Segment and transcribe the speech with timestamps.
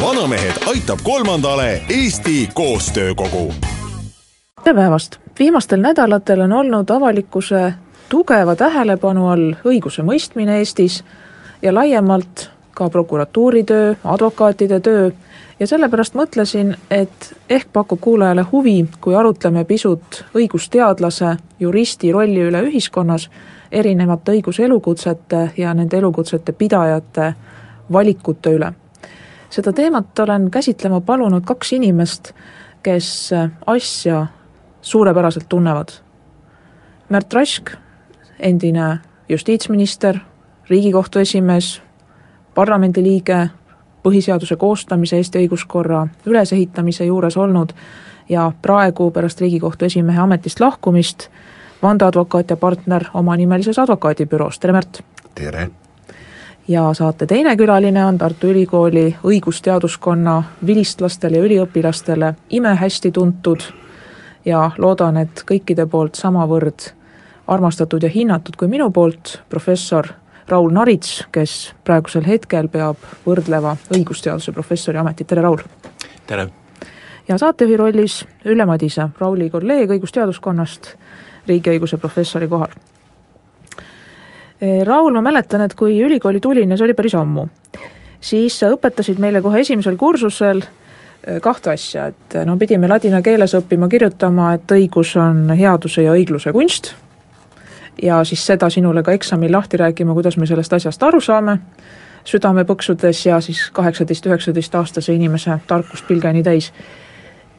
[0.00, 3.54] Vanamehed aitab kolmandale Eesti Koostöökogu.
[4.64, 5.16] tere päevast!
[5.38, 7.74] viimastel nädalatel on olnud avalikkuse
[8.08, 11.04] tugeva tähelepanu all õigusemõistmine Eestis
[11.62, 15.10] ja laiemalt ka prokuratuuri töö, advokaatide töö
[15.60, 22.62] ja sellepärast mõtlesin, et ehk pakub kuulajale huvi, kui arutleme pisut õigusteadlase, juristi rolli üle
[22.62, 23.30] ühiskonnas,
[23.72, 27.34] erinevate õiguselukutsete ja nende elukutsete pidajate
[27.92, 28.72] valikute üle.
[29.50, 32.32] Seda teemat olen käsitlema palunud kaks inimest,
[32.82, 33.30] kes
[33.66, 34.26] asja
[34.82, 35.88] suurepäraselt tunnevad.
[37.08, 37.70] Märt Rask,
[38.38, 38.98] endine
[39.28, 40.18] justiitsminister,
[40.70, 41.82] Riigikohtu esimees,
[42.54, 43.48] parlamendiliige,
[44.02, 47.74] põhiseaduse koostamise, Eesti õiguskorra ülesehitamise juures olnud
[48.28, 51.28] ja praegu pärast Riigikohtu esimehe ametist lahkumist
[51.82, 55.02] vandeadvokaat ja partner omanimelises advokaadibüroos, tere Märt!
[55.34, 55.70] tere!
[56.68, 63.60] Ja saate teine külaline on Tartu Ülikooli õigusteaduskonna vilistlastele ja üliõpilastele imehästi tuntud
[64.44, 66.92] ja loodan, et kõikide poolt samavõrd
[67.46, 70.06] armastatud ja hinnatud kui minu poolt, professor
[70.48, 75.62] Raul Narits, kes praegusel hetkel peab võrdleva õigusteaduse professori ametit, tere Raul!
[76.26, 76.48] tere!
[77.28, 80.94] ja saatejuhi rollis Ülle Madise, Rauli kolleeg õigusteaduskonnast,
[81.48, 82.74] riigiõiguse professori kohal.
[84.84, 87.46] Raul, ma mäletan, et kui ülikooli tulin ja see oli päris ammu,
[88.20, 90.60] siis sa õpetasid meile kohe esimesel kursusel
[91.40, 96.52] kahte asja, et no pidime ladina keeles õppima kirjutama, et õigus on headuse ja õigluse
[96.52, 96.94] kunst
[98.02, 101.58] ja siis seda sinule ka eksamil lahti rääkima, kuidas me sellest asjast aru saame,
[102.24, 106.72] südame põksudes ja siis kaheksateist, üheksateist aastase inimese tarkust pilgeni täis.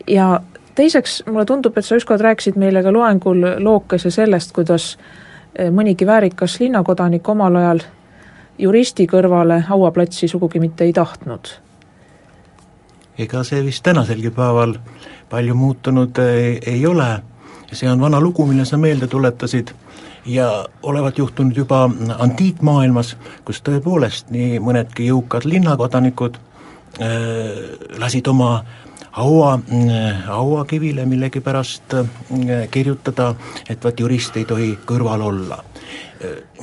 [0.07, 0.39] ja
[0.75, 4.97] teiseks, mulle tundub, et sa ükskord rääkisid meile ka loengul lookese sellest, kuidas
[5.71, 7.81] mõnigi väärikas linnakodanik omal ajal
[8.59, 11.47] juristi kõrvale hauaplatsi sugugi mitte ei tahtnud.
[13.17, 14.77] ega see vist tänaselgi päeval
[15.29, 17.21] palju muutunud ei, ei ole,
[17.71, 19.73] see on vana lugu, mille sa meelde tuletasid
[20.25, 27.11] ja olevat juhtunud juba antiikmaailmas, kus tõepoolest nii mõnedki jõukad linnakodanikud äh,
[27.99, 28.63] lasid oma
[29.11, 29.59] haua,
[30.25, 32.05] hauakivile millegipärast äh,
[32.71, 33.33] kirjutada,
[33.69, 35.63] et vaat jurist ei tohi kõrval olla.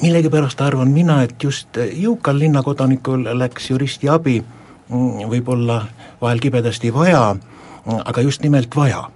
[0.03, 5.81] Millegipärast arvan mina, et just jõukal linnakodanikul läks juristi abi mm, võib-olla
[6.21, 7.33] vahel kibedasti vaja,
[8.05, 9.09] aga just nimelt vaja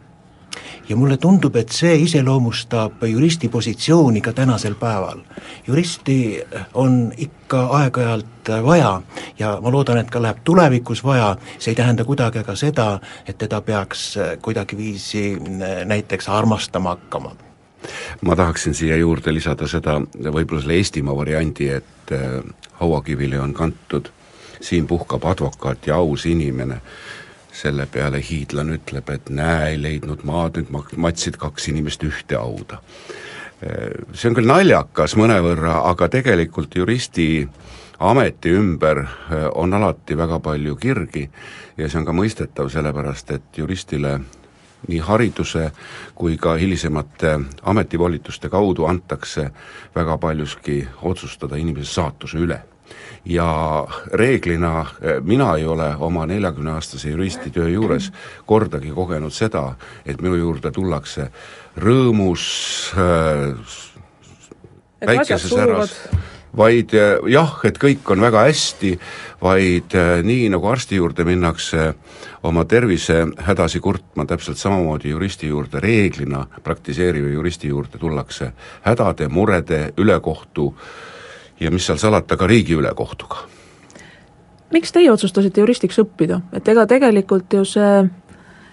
[0.88, 5.20] ja mulle tundub, et see iseloomustab juristi positsiooni ka tänasel päeval.
[5.66, 6.42] juristi
[6.74, 9.02] on ikka aeg-ajalt vaja
[9.38, 13.38] ja ma loodan, et ka läheb tulevikus vaja, see ei tähenda kuidagi aga seda, et
[13.38, 15.38] teda peaks kuidagiviisi
[15.84, 17.36] näiteks armastama hakkama.
[18.20, 22.12] Ma tahaksin siia juurde lisada seda, võib-olla selle Eestimaa variandi, et
[22.78, 24.10] hauakivile on kantud
[24.60, 26.80] siin puhkab advokaat ja aus inimene
[27.52, 32.80] selle peale hiidlane ütleb, et näe, ei leidnud maad, nüüd matsid kaks inimest ühte hauda.
[33.62, 37.46] See on küll naljakas mõnevõrra, aga tegelikult juristi
[38.02, 39.04] ameti ümber
[39.54, 41.28] on alati väga palju kirgi
[41.76, 44.16] ja see on ka mõistetav, sellepärast et juristile
[44.88, 45.68] nii hariduse
[46.18, 47.36] kui ka hilisemate
[47.70, 49.46] ametivolituste kaudu antakse
[49.94, 52.58] väga paljuski otsustada inimese saatuse üle
[53.24, 58.12] ja reeglina eh, mina ei ole oma neljakümneaastase juristitöö juures
[58.46, 59.74] kordagi kogenud seda,
[60.06, 61.30] et minu juurde tullakse
[61.78, 62.44] rõõmus
[62.98, 63.54] äh,
[65.06, 65.94] väikeses äras,
[66.56, 68.96] vaid eh, jah, et kõik on väga hästi,
[69.42, 71.92] vaid äh, nii, nagu arsti juurde minnakse
[72.42, 78.50] oma tervisehädasi kurtma, täpselt samamoodi juristi juurde, reeglina praktiseeriva juristi juurde tullakse
[78.82, 80.92] hädade, murede, ülekohtu äh,
[81.60, 83.36] ja mis seal salata, ka riigi ülekohtuga.
[84.72, 88.08] miks teie otsustasite juristiks õppida, et ega tegelikult ju see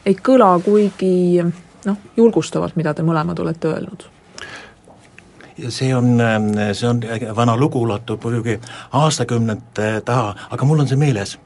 [0.06, 1.44] ei kõla kuigi
[1.86, 4.08] noh, julgustavalt, mida te mõlemad olete öelnud?
[5.68, 6.18] see on,
[6.74, 7.02] see on
[7.36, 8.60] vana lugu, ulatub muidugi
[8.96, 11.38] aastakümnete taha, aga mul on see meeles.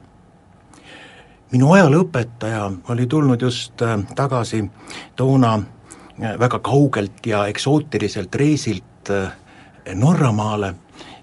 [1.52, 4.64] minu ajalooõpetaja oli tulnud just äh, tagasi
[5.16, 9.32] toona äh, väga kaugelt ja eksootiliselt reisilt äh,
[9.94, 10.74] Norramaale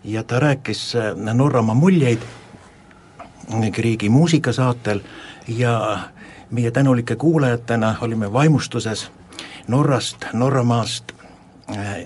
[0.04, 2.22] ja ta rääkis äh, Norramaa muljeid
[3.72, 5.00] Griegi muusikasaatel
[5.48, 6.00] ja
[6.52, 9.12] meie tänulike kuulajatena olime vaimustuses
[9.68, 11.12] Norrast, Norramaast,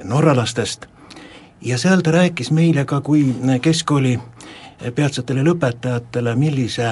[0.03, 0.85] norralastest.
[1.61, 4.19] Ja seal ta rääkis meile ka kui keskkooli
[4.95, 6.89] peatsetele lõpetajatele, millise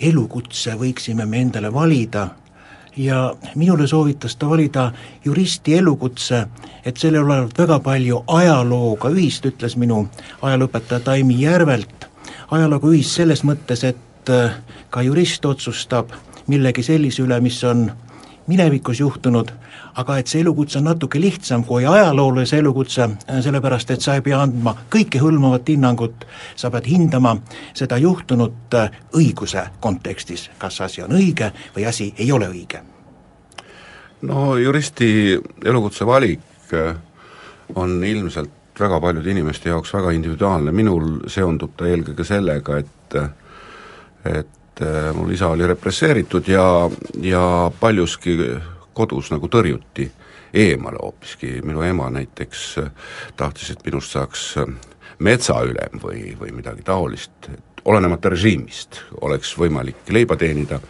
[0.00, 2.28] elukutse võiksime me endale valida
[2.98, 4.92] ja minule soovitas ta valida
[5.24, 6.46] juristi elukutse,
[6.84, 10.08] et sellel olevat väga palju ajalooga ühist, ütles minu
[10.42, 12.08] ajalooõpetaja Taimi Järvelt,
[12.50, 14.58] ajalooga ühist selles mõttes, et äh,
[14.90, 16.12] ka jurist otsustab
[16.48, 17.86] millegi sellise üle, mis on
[18.48, 19.52] minevikus juhtunud,
[19.98, 23.08] aga et see elukutse on natuke lihtsam kui ajaloolase elukutse,
[23.42, 27.34] sellepärast et sa ei pea andma kõikehõlmavat hinnangut, sa pead hindama
[27.76, 32.82] seda juhtunut äh, õiguse kontekstis, kas asi on õige või asi ei ole õige.
[34.22, 36.94] no juristi elukutse valik äh,
[37.74, 43.18] on ilmselt väga paljude inimeste jaoks väga individuaalne, minul seondub ta eelkõige sellega, et
[44.28, 46.90] et äh, mul isa oli represseeritud ja,
[47.22, 48.36] ja paljuski
[48.98, 50.08] kodus nagu tõrjuti
[50.54, 52.90] eemale hoopiski, minu ema näiteks äh,
[53.36, 54.72] tahtis, et minust saaks äh,
[55.24, 60.80] metsaülem või, või midagi taolist, et olenemata režiimist oleks võimalik leiba teenida,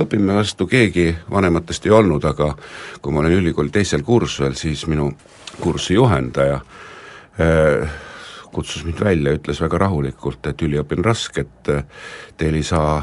[0.00, 2.54] õpime vastu keegi vanematest ei olnud, aga
[3.02, 5.10] kui ma olin ülikooli teisel kursusel, siis minu
[5.60, 6.60] kursi juhendaja
[7.40, 8.00] äh,
[8.52, 11.70] kutsus mind välja, ütles väga rahulikult, et üliõpin raske, et
[12.36, 12.98] teil ei saa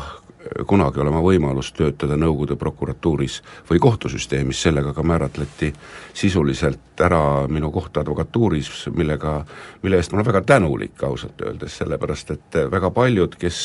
[0.67, 3.39] kunagi olema võimalus töötada Nõukogude prokuratuuris
[3.69, 5.73] või kohtusüsteemis, sellega ka määratleti
[6.15, 9.39] sisuliselt ära minu koht advokatuuris, millega,
[9.83, 13.59] mille eest ma olen väga tänulik ausalt öeldes, sellepärast et väga paljud, kes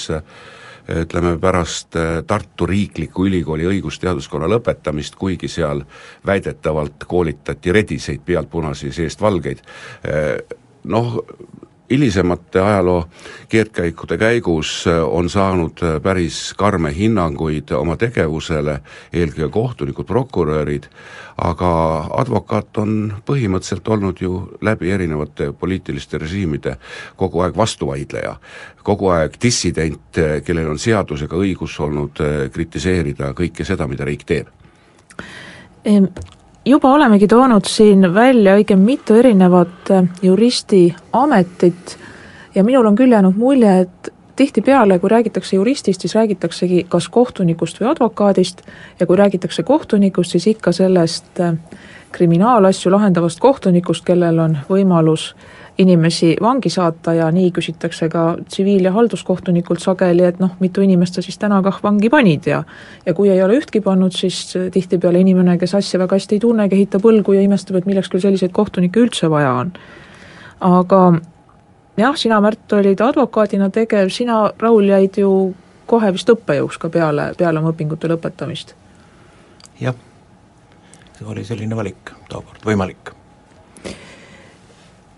[1.04, 5.80] ütleme, pärast Tartu Riikliku Ülikooli õigusteaduskonna lõpetamist, kuigi seal
[6.26, 9.62] väidetavalt koolitati rediseid pealt punasi, seest valgeid,
[10.84, 11.16] noh,
[11.94, 13.04] hilisemate ajaloo
[13.48, 18.80] keerdkäikude käigus äh, on saanud äh, päris karme hinnanguid oma tegevusele,
[19.12, 20.88] eelkõige kohtunikud, prokurörid,
[21.38, 21.70] aga
[22.18, 22.96] advokaat on
[23.26, 26.76] põhimõtteliselt olnud ju läbi erinevate poliitiliste režiimide
[27.16, 28.36] kogu aeg vastuvaidleja,
[28.82, 34.50] kogu aeg dissident, äh, kellel on seadusega õigus olnud kritiseerida kõike seda, mida riik teeb
[36.66, 41.98] juba olemegi toonud siin välja õige mitu erinevat äh, juristi ametit
[42.54, 47.80] ja minul on küll jäänud mulje, et tihtipeale, kui räägitakse juristist, siis räägitaksegi kas kohtunikust
[47.80, 48.62] või advokaadist
[49.00, 51.54] ja kui räägitakse kohtunikust, siis ikka sellest äh,
[52.12, 55.34] kriminaalasju lahendavast kohtunikust, kellel on võimalus
[55.78, 61.14] inimesi vangi saata ja nii küsitakse ka tsiviil- ja halduskohtunikult sageli, et noh, mitu inimest
[61.14, 62.62] sa siis täna kah vangi panid ja
[63.06, 66.68] ja kui ei ole ühtki pannud, siis tihtipeale inimene, kes asja väga hästi ei tunne,
[66.68, 69.72] kehitab õlgu ja imestab, et milleks küll selliseid kohtunikke üldse vaja on.
[70.60, 71.02] aga
[71.96, 75.54] jah, sina, Märt, olid advokaadina tegev, sina, Raul, jäid ju
[75.86, 78.74] kohe vist õppejõuks ka peale, peale oma õpingute lõpetamist?
[79.80, 79.94] jah,
[81.18, 83.13] see oli selline valik tookord, võimalik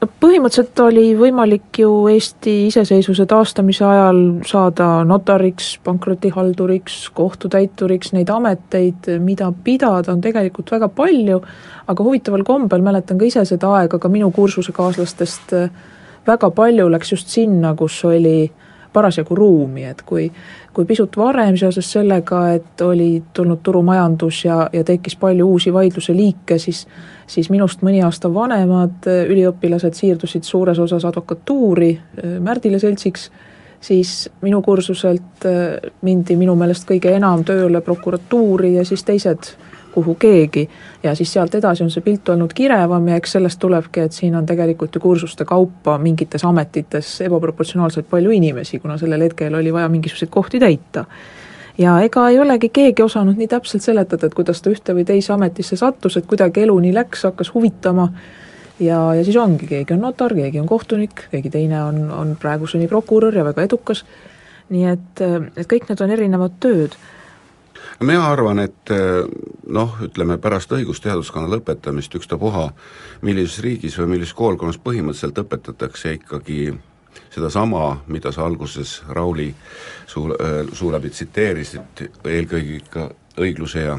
[0.05, 9.49] põhimõtteliselt oli võimalik ju Eesti iseseisvuse taastamise ajal saada notariks, pankrotihalduriks, kohtutäituriks, neid ameteid, mida
[9.65, 11.41] pidada, on tegelikult väga palju,
[11.89, 15.57] aga huvitaval kombel mäletan ka ise seda aega, ka minu kursusekaaslastest
[16.27, 18.51] väga palju läks just sinna, kus oli
[18.97, 20.31] parasjagu ruumi, et kui
[20.77, 26.13] kui pisut varem seoses sellega, et oli tulnud turumajandus ja, ja tekkis palju uusi vaidluse
[26.17, 26.83] liike, siis
[27.27, 33.31] siis minust mõni aasta vanemad äh, üliõpilased siirdusid suures osas advokatuuri äh, Märdile seltsiks,
[33.81, 34.13] siis
[34.45, 39.55] minu kursuselt äh, mindi minu meelest kõige enam tööle prokuratuuri ja siis teised
[39.97, 40.69] kuhu keegi.
[41.03, 44.37] ja siis sealt edasi on see pilt olnud kirevam ja eks sellest tulebki, et siin
[44.37, 49.89] on tegelikult ju kursuste kaupa mingites ametites ebaproportsionaalselt palju inimesi, kuna sellel hetkel oli vaja
[49.89, 51.07] mingisuguseid kohti täita.
[51.79, 55.33] Ja ega ei olegi keegi osanud nii täpselt seletada, et kuidas ta ühte või teise
[55.33, 58.11] ametisse sattus, et kuidagi elu nii läks, hakkas huvitama.
[58.81, 62.89] Ja, ja siis ongi, keegi on notar, keegi on kohtunik, keegi teine on, on praeguseni
[62.89, 64.05] prokurör ja väga edukas,
[64.73, 66.97] nii et, et kõik need on erinevad tööd
[68.01, 68.93] mina arvan, et
[69.67, 72.69] noh, ütleme pärast õigusteaduskonna lõpetamist ükstapuha,
[73.23, 76.75] millises riigis või millises koolkonnas põhimõtteliselt õpetatakse ikkagi
[77.31, 79.55] sedasama, mida sa alguses Rauli
[80.07, 80.29] suu,
[80.73, 83.09] suu läbi tsiteerisid, eelkõige ikka
[83.41, 83.99] õigluse ja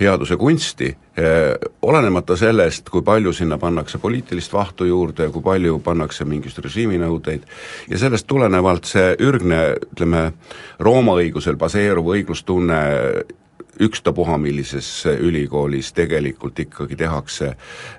[0.00, 5.78] headuse kunsti, äh, olenemata sellest, kui palju sinna pannakse poliitilist vahtu juurde ja kui palju
[5.84, 7.46] pannakse mingisuguseid režiiminõudeid,
[7.90, 10.32] ja sellest tulenevalt see ürgne, ütleme,
[10.82, 12.82] Rooma õigusel baseeruv õiglustunne
[13.82, 17.52] ükstapuha millises ülikoolis tegelikult ikkagi tehakse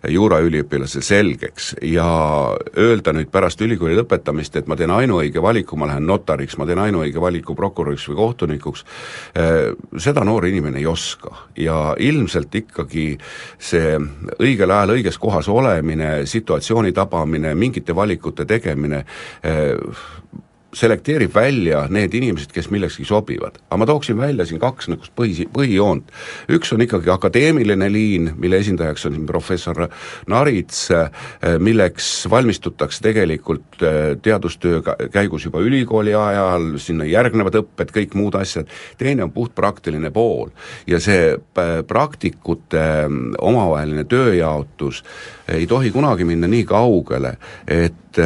[0.10, 1.74] juuraüliõpilasel selgeks.
[1.82, 2.08] Ja
[2.78, 6.82] öelda nüüd pärast ülikooli lõpetamist, et ma teen ainuõige valiku, ma lähen notariks, ma teen
[6.84, 8.86] ainuõige valiku prokuröriks või kohtunikuks,
[10.06, 11.36] seda noor inimene ei oska.
[11.60, 13.08] Ja ilmselt ikkagi
[13.60, 13.98] see
[14.40, 19.04] õigel ajal õiges kohas olemine, situatsiooni tabamine, mingite valikute tegemine,
[20.74, 23.60] selekteerib välja need inimesed, kes millekski sobivad.
[23.70, 26.12] aga ma tooksin välja siin kaks niisugust põhi, põhijoont.
[26.50, 29.88] üks on ikkagi akadeemiline liin, mille esindajaks on siin professor
[30.28, 30.88] Narits,
[31.60, 38.70] milleks valmistutakse tegelikult äh, teadustöö käigus juba ülikooli ajal, sinna järgnevad õpped, kõik muud asjad,
[38.98, 40.50] teine on puhtpraktiline pool.
[40.88, 42.86] ja see äh, praktikute
[43.42, 45.04] omavaheline tööjaotus
[45.48, 47.38] ei tohi kunagi minna nii kaugele,
[47.68, 48.18] et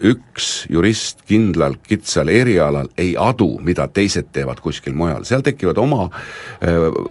[0.00, 6.08] üks jurist kindlal kitsal erialal ei adu, mida teised teevad kuskil mujal, seal tekivad oma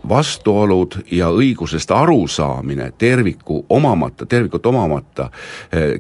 [0.10, 5.30] vastuolud ja õigusest arusaamine terviku omamata, tervikut omamata,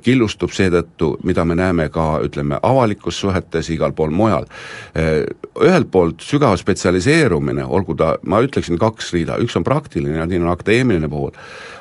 [0.03, 4.49] killustub seetõttu, mida me näeme ka ütleme, avalikus suhetes, igal pool mujal.
[4.97, 10.47] Ühelt poolt sügav spetsialiseerumine, olgu ta, ma ütleksin kaks rida, üks on praktiline ja teine
[10.47, 11.33] on akadeemiline pool,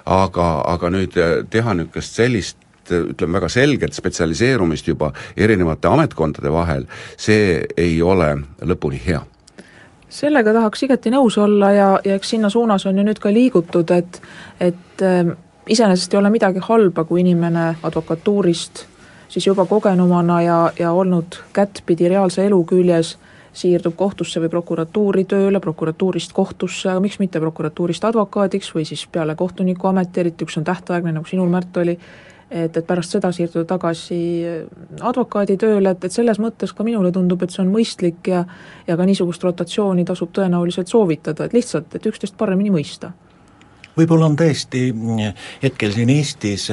[0.04, 1.16] aga, aga nüüd
[1.50, 9.00] teha niisugust sellist ütleme, väga selget spetsialiseerumist juba erinevate ametkondade vahel, see ei ole lõpuni
[9.06, 9.22] hea.
[10.08, 13.90] Sellega tahaks igati nõus olla ja, ja eks sinna suunas on ju nüüd ka liigutud,
[13.92, 14.22] et
[14.60, 15.34] et äh,
[15.68, 18.86] iseenesest ei ole midagi halba, kui inimene advokatuurist
[19.28, 23.18] siis juba kogenumana ja, ja olnud kättpidi reaalse elu küljes
[23.52, 29.34] siirdub kohtusse või prokuratuuri tööle, prokuratuurist kohtusse, aga miks mitte prokuratuurist advokaadiks või siis peale
[29.34, 31.96] kohtuniku ameti, eriti üks on tähtaegne, nagu sinul, Märt, oli,
[32.50, 34.18] et, et pärast seda siirduda tagasi
[35.00, 38.44] advokaaditööle, et, et selles mõttes ka minule tundub, et see on mõistlik ja
[38.88, 43.12] ja ka niisugust rotatsiooni tasub tõenäoliselt soovitada, et lihtsalt, et üksteist paremini mõista.
[43.98, 44.82] Võib-olla on tõesti
[45.62, 46.68] hetkel siin Eestis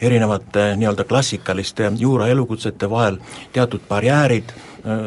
[0.00, 3.16] erinevate nii-öelda klassikaliste juuraelukutsete vahel
[3.52, 4.52] teatud barjäärid,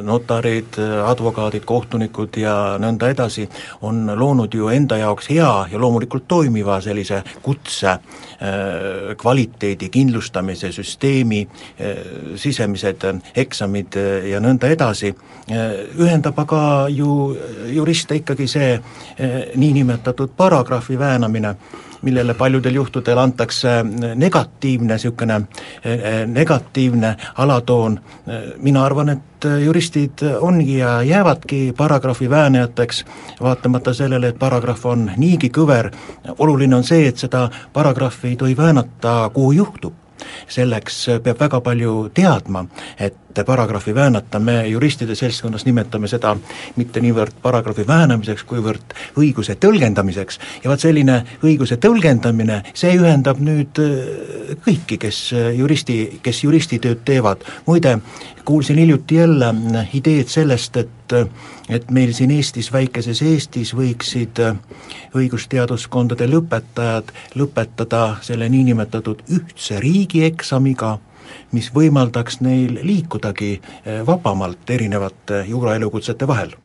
[0.03, 3.45] notarid, advokaadid, kohtunikud ja nõnda edasi,
[3.85, 8.28] on loonud ju enda jaoks hea ja loomulikult toimiva sellise kutse äh,
[9.17, 11.41] kvaliteedi kindlustamise süsteemi,
[11.81, 11.97] äh,
[12.35, 13.03] sisemised
[13.35, 15.13] eksamid äh, ja nõnda edasi,
[15.99, 16.61] ühendab aga
[16.93, 17.35] ju
[17.73, 18.75] juriste ikkagi see
[19.57, 21.55] niinimetatud paragrahvi väänamine,
[22.01, 23.81] millele paljudel juhtudel antakse
[24.15, 25.41] negatiivne niisugune,
[26.27, 27.97] negatiivne alatoon,
[28.61, 33.05] mina arvan, et juristid ongi ja jäävadki paragrahvi väänajateks,
[33.41, 35.91] vaatamata sellele, et paragrahv on niigi kõver,
[36.37, 39.93] oluline on see, et seda paragrahvi ei tohi väänata, kuhu juhtub.
[40.49, 42.65] Selleks peab väga palju teadma,
[42.99, 46.35] et paragrahvi väänata, me juristide seltskonnas nimetame seda
[46.75, 50.39] mitte niivõrd paragrahvi väänamiseks, kuivõrd õiguse tõlgendamiseks.
[50.63, 55.21] Ja vaat selline õiguse tõlgendamine, see ühendab nüüd äh, kõiki, kes
[55.55, 57.99] juristi, kes juristitööd teevad, muide,
[58.45, 59.53] kuulsin hiljuti jälle
[59.93, 60.89] ideed sellest, et
[61.69, 64.41] et meil siin Eestis, väikeses Eestis võiksid
[65.17, 70.97] õigusteaduskondade lõpetajad lõpetada selle niinimetatud ühtse riigieksamiga,
[71.51, 73.51] mis võimaldaks neil liikudagi
[73.85, 76.55] eh, vabamalt erinevate juuraelukutsete vahel.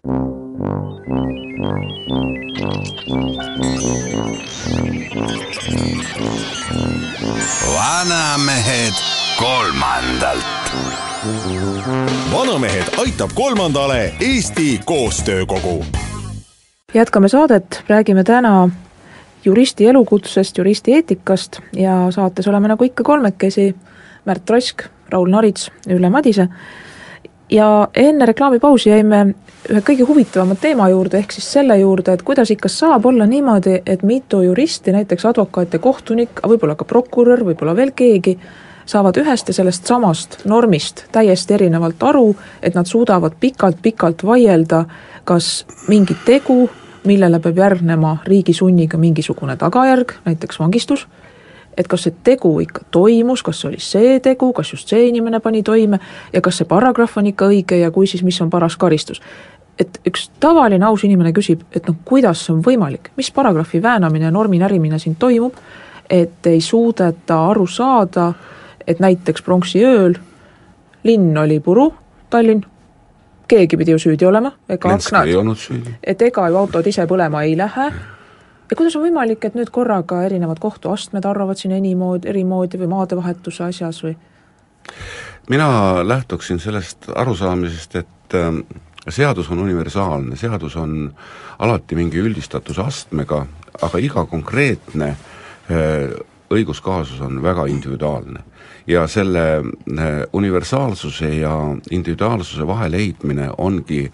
[7.74, 8.94] vanamehed
[9.38, 10.44] kolmandalt.
[12.32, 15.84] vanamehed aitab kolmandale Eesti Koostöökogu.
[16.94, 18.70] jätkame saadet, räägime täna
[19.44, 23.76] juristi elukutsest, juristi eetikast ja saates oleme nagu ikka kolmekesi
[24.24, 26.48] Märt Rosk, Raul Narits, Ülle Madise.
[27.50, 29.18] Ja enne reklaamipausi jäime
[29.70, 33.82] ühe kõige huvitavama teema juurde, ehk siis selle juurde, et kuidas ikka saab olla niimoodi,
[33.86, 38.38] et mitu juristi, näiteks advokaat ja kohtunik, võib-olla ka prokurör, võib-olla veel keegi,
[38.86, 44.84] saavad ühest ja sellest samast normist täiesti erinevalt aru, et nad suudavad pikalt-pikalt vaielda,
[45.24, 46.64] kas mingi tegu,
[47.04, 51.06] millele peab järgnema riigi sunniga mingisugune tagajärg, näiteks vangistus
[51.76, 55.40] et kas see tegu ikka toimus, kas see oli see tegu, kas just see inimene
[55.40, 55.98] pani toime
[56.32, 59.22] ja kas see paragrahv on ikka õige ja kui, siis mis on paras karistus.
[59.78, 64.28] et üks tavaline aus inimene küsib, et noh, kuidas see on võimalik, mis paragrahvi väänamine
[64.28, 65.56] ja normi närimine siin toimub,
[66.10, 68.28] et ei suudeta aru saada,
[68.86, 70.14] et näiteks pronksiööl
[71.04, 71.88] linn oli puru,
[72.30, 72.62] Tallinn,
[73.48, 75.28] keegi pidi ju süüdi olema, ega aknad,
[76.02, 77.90] et ega ju autod ise põlema ei lähe
[78.70, 83.64] ja kuidas on võimalik, et nüüd korraga erinevad kohtuastmed arvavad siin enimoodi, erimoodi või maadevahetuse
[83.64, 84.16] asjas või?
[85.48, 85.68] mina
[86.04, 88.64] lähtuksin sellest arusaamisest, et ähm,
[89.08, 91.12] seadus on universaalne, seadus on
[91.58, 93.44] alati mingi üldistatusastmega,
[93.82, 95.14] aga iga konkreetne
[96.54, 98.42] õiguskaasus on väga individuaalne.
[98.86, 99.62] Ja selle
[100.32, 101.54] universaalsuse ja
[101.90, 104.12] individuaalsuse vaheleidmine ongi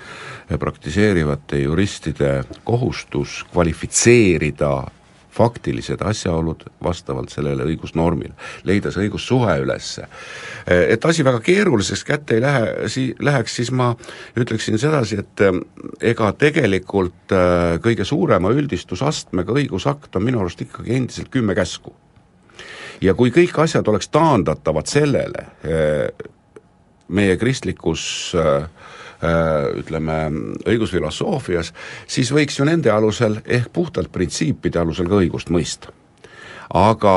[0.59, 4.85] praktiseerivate juristide kohustus kvalifitseerida
[5.31, 8.33] faktilised asjaolud vastavalt sellele õigusnormile,
[8.67, 9.93] leida see õigussuhe üles.
[10.67, 13.93] Et asi väga keeruliseks kätte ei lähe, si-, läheks, siis ma
[14.39, 15.45] ütleksin sedasi, et
[16.13, 17.35] ega tegelikult
[17.85, 21.95] kõige suurema üldistusastmega õigusakt on minu arust ikkagi endiselt kümme käsku.
[23.01, 26.29] Ja kui kõik asjad oleks taandatavad sellele, eh,
[27.09, 28.69] meie kristlikus äh,
[29.21, 30.15] Äh, ütleme,
[30.65, 31.75] õigusfilosoofias,
[32.09, 35.93] siis võiks ju nende alusel ehk puhtalt printsiipide alusel ka õigust mõista.
[36.73, 37.13] aga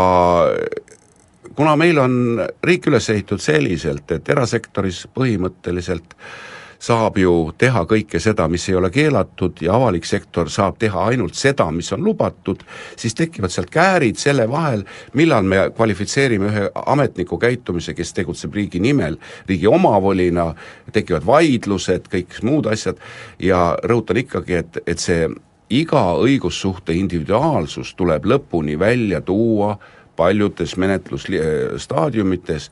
[1.56, 6.53] kuna meil on riik üles ehitatud selliselt, et erasektoris põhimõtteliselt äh,
[6.84, 11.38] saab ju teha kõike seda, mis ei ole keelatud ja avalik sektor saab teha ainult
[11.40, 12.63] seda, mis on lubatud,
[13.00, 14.84] siis tekivad sealt käärid selle vahel,
[15.16, 20.50] millal me kvalifitseerime ühe ametniku käitumise, kes tegutseb riigi nimel, riigi omavolina,
[20.92, 23.00] tekivad vaidlused, kõik muud asjad
[23.40, 25.30] ja rõhutan ikkagi, et, et see
[25.74, 29.78] iga õigussuhte individuaalsus tuleb lõpuni välja tuua
[30.16, 32.72] paljudes menetlusstaadiumites,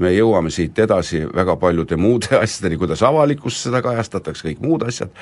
[0.00, 5.12] me jõuame siit edasi väga paljude muude asjadeni, kuidas avalikkus seda kajastatakse, kõik muud asjad,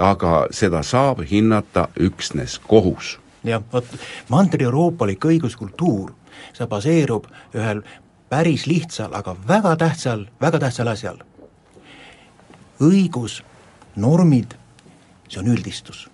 [0.00, 3.18] aga seda saab hinnata üksnes kohus.
[3.44, 3.86] jah, vot
[4.32, 6.14] mandri-euroopalik õiguskultuur,
[6.56, 7.84] see baseerub ühel
[8.28, 11.18] päris lihtsal, aga väga tähtsal, väga tähtsal asjal.
[12.80, 13.42] õigus,
[13.96, 14.56] normid,
[15.28, 16.08] see on üldistus.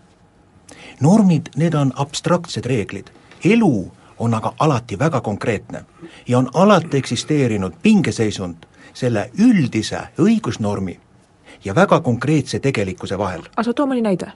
[1.00, 3.10] normid, need on abstraktsed reeglid,
[3.44, 5.84] elu on aga alati väga konkreetne
[6.28, 10.98] ja on alati eksisteerinud pingeseisund selle üldise õigusnormi
[11.64, 13.40] ja väga konkreetse tegelikkuse vahel.
[13.56, 14.32] aga sa too mõni näide.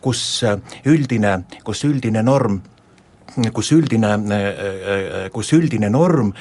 [0.00, 0.42] kus
[0.84, 2.60] üldine, kus üldine norm
[3.52, 4.14] kus üldine,
[5.32, 6.32] kus üldine norm,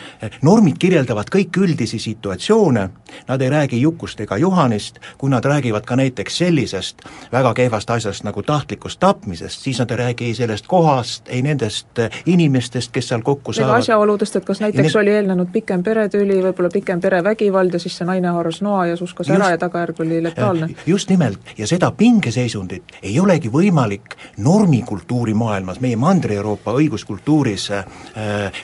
[0.46, 2.88] normid kirjeldavad kõiki üldisi situatsioone,
[3.28, 8.24] nad ei räägi Jukust ega Juhanist, kui nad räägivad ka näiteks sellisest väga kehvast asjast
[8.28, 13.22] nagu tahtlikust tapmisest, siis nad ei räägi ei sellest kohast, ei nendest inimestest, kes seal
[13.22, 13.84] kokku ega saavad.
[13.84, 15.02] asjaoludest, et kas näiteks need...
[15.02, 19.28] oli eelnenud pikem peretüli, võib-olla pikem perevägivald ja siis see naine haaras noa ja suskas
[19.28, 20.70] just, ära ja tagajärg oli letaalne.
[20.88, 27.84] just nimelt, ja seda pingeseisundit ei olegi võimalik normikultuuri maailmas, meie Mandri-Euroopa õiguskultuuris äh,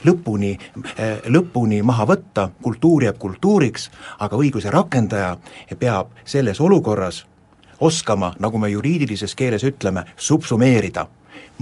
[0.05, 0.53] lõpuni,
[0.93, 5.37] äh, lõpuni maha võtta, kultuur jääb kultuuriks, aga õiguse rakendaja
[5.79, 7.25] peab selles olukorras
[7.83, 11.07] oskama, nagu me juriidilises keeles ütleme, subsumeerida.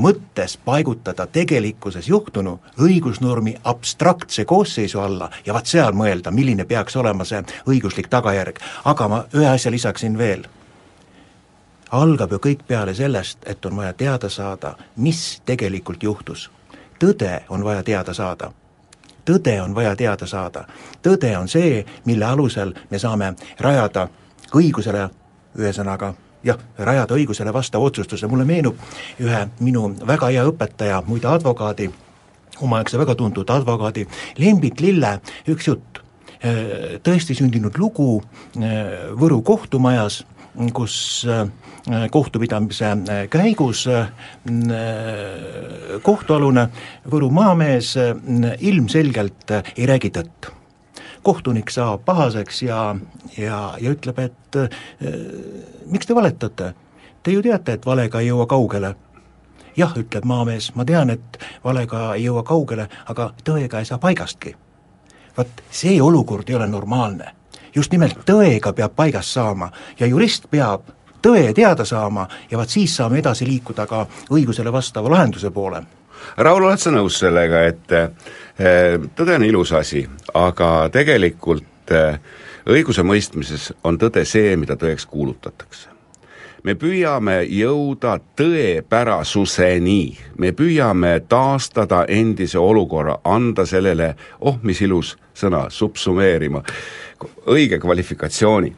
[0.02, 7.28] Mõttes paigutada tegelikkuses juhtunu õigusnormi abstraktse koosseisu alla ja vaat seal mõelda, milline peaks olema
[7.28, 8.60] see õiguslik tagajärg.
[8.86, 10.48] aga ma ühe asja lisaksin veel
[11.92, 16.50] algab ju kõik peale sellest, et on vaja teada saada, mis tegelikult juhtus.
[17.00, 18.52] tõde on vaja teada saada.
[19.26, 20.66] tõde on vaja teada saada.
[21.04, 24.08] tõde on see, mille alusel me saame rajada
[24.56, 25.10] õigusele,
[25.58, 28.78] ühesõnaga jah, rajada õigusele vastava otsustuse, mulle meenub
[29.20, 31.92] ühe minu väga hea õpetaja, muide advokaadi,
[32.62, 36.02] omaaegse väga tuntud advokaadi Lembit Lille üks jutt,
[37.06, 38.22] tõesti sündinud lugu
[39.22, 40.24] Võru kohtumajas,
[40.74, 41.48] kus äh,
[42.12, 44.12] kohtupidamise äh, käigus äh,
[46.02, 46.68] kohtualune
[47.12, 47.96] Võru maamees
[48.60, 50.52] ilmselgelt ei räägi tõtt.
[51.24, 52.96] kohtunik saab pahaseks ja,
[53.38, 54.58] ja, ja ütleb, et
[55.86, 56.74] miks te valetate?
[57.24, 58.96] Te ju teate, et valega ei jõua kaugele
[59.78, 64.56] jah, ütleb maamees, ma tean, et valega ei jõua kaugele, aga tõega ei saa paigastki.
[65.38, 67.41] vaat see olukord ei ole normaalne
[67.76, 70.90] just nimelt tõega peab paigast saama ja jurist peab
[71.22, 75.84] tõe teada saama ja vaat siis saame edasi liikuda ka õigusele vastava lahenduse poole.
[76.38, 80.04] Raul, oled sa nõus sellega, et eh, tõde on ilus asi,
[80.38, 82.20] aga tegelikult eh,
[82.70, 85.91] õigusemõistmises on tõde see, mida tõeks kuulutatakse
[86.64, 95.68] me püüame jõuda tõepärasuseni, me püüame taastada endise olukorra, anda sellele, oh mis ilus sõna,
[95.74, 96.62] subsumeerima,
[97.50, 98.72] õige kvalifikatsiooni,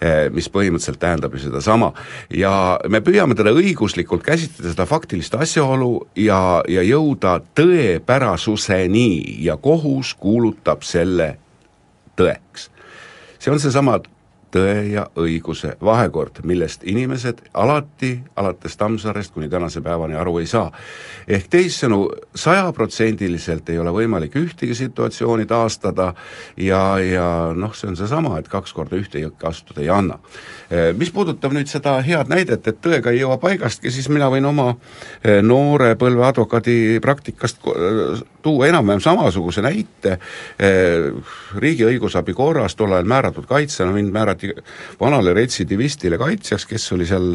[0.00, 1.92] eh, mis põhimõtteliselt tähendab ju sedasama.
[2.30, 10.14] ja me püüame teda õiguslikult käsitleda, seda faktilist asjaolu ja, ja jõuda tõepärasuseni ja kohus
[10.14, 11.38] kuulutab selle
[12.16, 12.70] tõeks.
[13.38, 14.00] see on seesama
[14.52, 20.70] tõe ja õiguse vahekord, millest inimesed alati, alates Tammsaarest kuni tänase päevani aru ei saa.
[21.28, 26.14] ehk teissõnu, sajaprotsendiliselt ei ole võimalik ühtegi situatsiooni taastada
[26.56, 30.18] ja, ja noh, see on seesama, et kaks korda ühte jõkke astuda ei anna.
[30.70, 34.46] Eh, mis puudutab nüüd seda head näidet, et tõega ei jõua paigastki, siis mina võin
[34.46, 34.72] oma
[35.22, 37.62] eh, noore põlve advokaadi praktikast
[38.42, 40.16] tuua enam-vähem samasuguse näite,
[41.58, 44.52] riigi õigusabi korras tol ajal määratud kaitsjana mind määrati
[45.00, 47.34] vanale retsidivistile kaitsjaks, kes oli seal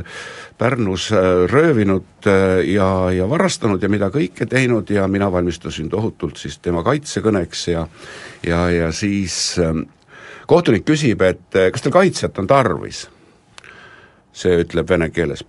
[0.57, 1.09] Pärnus
[1.51, 2.29] röövinud
[2.67, 7.87] ja, ja varastanud ja mida kõike teinud ja mina valmistusin tohutult siis tema kaitsekõneks ja
[8.47, 9.57] ja, ja siis
[10.47, 13.05] kohtunik küsib, et kas teil kaitsjat on tarvis
[14.35, 15.43] see ütleb vene keeles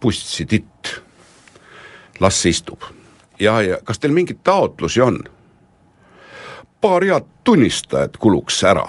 [2.21, 2.83] las istub.
[3.41, 5.21] ja, ja kas teil mingeid taotlusi on?
[6.87, 8.87] Paar head tunnistajat kuluks ära.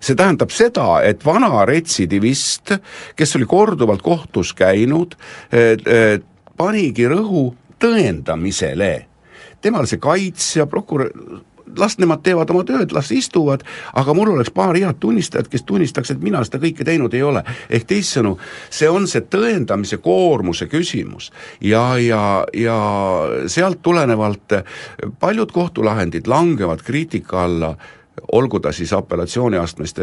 [0.00, 2.72] see tähendab seda, et vana retsidivist,
[3.16, 5.12] kes oli korduvalt kohtus käinud,
[6.56, 8.94] panigi rõhu tõendamisele
[9.60, 11.12] temal see kaitsja, prokurör,
[11.78, 16.14] las nemad teevad oma tööd, las istuvad, aga mul oleks paar head tunnistajat, kes tunnistaks,
[16.14, 17.44] et mina seda kõike teinud ei ole.
[17.70, 18.36] ehk teissõnu,
[18.70, 21.30] see on see tõendamise koormuse küsimus
[21.60, 22.76] ja, ja, ja
[23.46, 24.60] sealt tulenevalt
[25.20, 27.74] paljud kohtulahendid langevad kriitika alla
[28.32, 29.98] olgu ta siis apellatsiooniastmest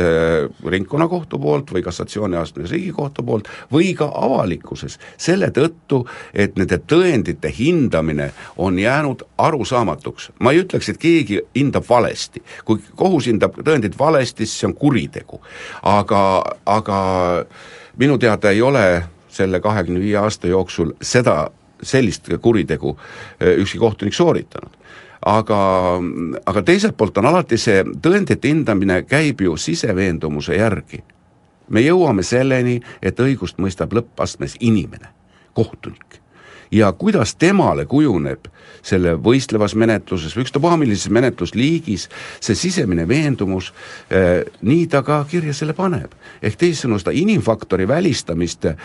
[0.65, 6.03] ringkonnakohtu poolt või kassatsiooniastmes Riigikohtu poolt või ka avalikkuses, selle tõttu,
[6.33, 10.31] et nende tõendite hindamine on jäänud arusaamatuks.
[10.39, 14.75] ma ei ütleks, et keegi hindab valesti, kui kohus hindab tõendid valesti, siis see on
[14.75, 15.41] kuritegu.
[15.83, 16.97] aga, aga
[17.97, 21.49] minu teada ei ole selle kahekümne viie aasta jooksul seda,
[21.83, 22.97] sellist kuritegu
[23.41, 24.77] ükski kohtunik sooritanud
[25.25, 25.59] aga,
[26.45, 31.03] aga teiselt poolt on alati see tõendite hindamine käib ju siseveendumuse järgi.
[31.69, 35.09] me jõuame selleni, et õigust mõistab lõppastmes inimene,
[35.53, 36.06] kohtunik
[36.71, 38.47] ja kuidas temale kujuneb
[38.87, 42.07] selle võistlevas menetluses või ükstapuha millises menetlusliigis
[42.39, 43.71] see sisemine veendumus
[44.09, 46.13] eh,, nii ta ka kirja selle paneb.
[46.41, 48.77] ehk teisisõnu, seda inimfaktori välistamist eh,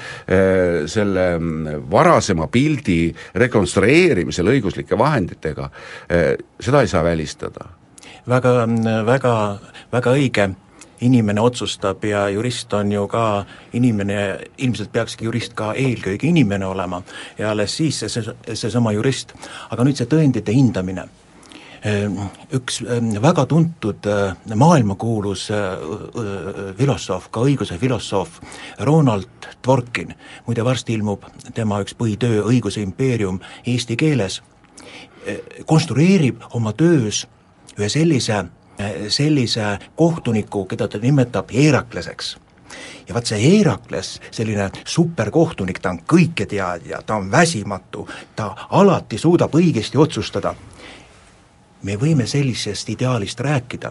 [0.87, 5.71] selle mm, varasema pildi rekonstrueerimisel õiguslike vahenditega
[6.09, 7.71] eh,, seda ei saa välistada.
[8.29, 8.67] väga,
[9.07, 9.37] väga,
[9.93, 10.51] väga õige
[11.03, 14.19] inimene otsustab ja jurist on ju ka inimene,
[14.59, 17.03] ilmselt peakski jurist ka eelkõige inimene olema.
[17.39, 19.35] Ja alles siis see, see, seesama jurist.
[19.71, 21.09] aga nüüd see tõendite hindamine.
[21.83, 22.19] Ehm,
[22.55, 25.49] üks ehm, väga tuntud ehm, maailmakuulus
[26.79, 28.39] filosoof, ka õiguse filosoof,
[28.87, 30.15] Ronald Dworkin,
[30.47, 34.43] muide varsti ilmub tema üks põhitöö Õiguse impeerium eesti keeles,
[35.67, 37.27] konstrueerib oma töös
[37.79, 38.45] ühe sellise
[39.09, 42.37] sellise kohtuniku, keda ta nimetab Herakleseks.
[43.09, 48.07] Ja vaat see Herakles, selline superkohtunik, ta on kõiketeadja, ta on väsimatu,
[48.37, 50.55] ta alati suudab õigesti otsustada.
[51.83, 53.91] me võime sellisest ideaalist rääkida,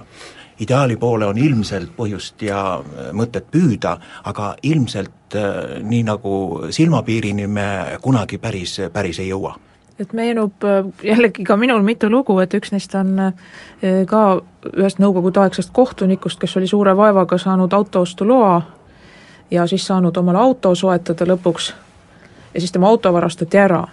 [0.60, 7.98] ideaali poole on ilmselt põhjust ja mõtet püüda, aga ilmselt äh, nii nagu silmapiirini me
[8.02, 9.58] kunagi päris, päris ei jõua
[10.02, 13.34] et meenub äh, jällegi ka minul mitu lugu, et üks neist on äh,
[14.08, 14.42] ka
[14.74, 18.62] ühest nõukogudeaegsest kohtunikust, kes oli suure vaevaga saanud autoostuloa
[19.52, 21.72] ja siis saanud omale auto soetada lõpuks
[22.54, 23.84] ja siis tema auto varastati ära.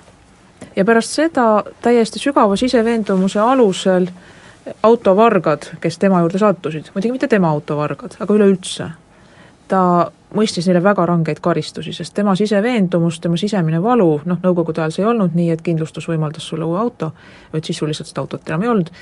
[0.77, 4.09] ja pärast seda täiesti sügava siseveendumuse alusel
[4.83, 8.91] autovargad, kes tema juurde sattusid, muidugi mitte tema autovargad, aga üleüldse,
[9.69, 14.95] ta mõistis neile väga rangeid karistusi, sest tema siseveendumus, tema sisemine valu, noh, nõukogude ajal
[14.95, 17.13] see ei olnud nii, et kindlustus võimaldas sulle uue auto,
[17.53, 18.93] vaid sisuliselt seda autot enam ei olnud,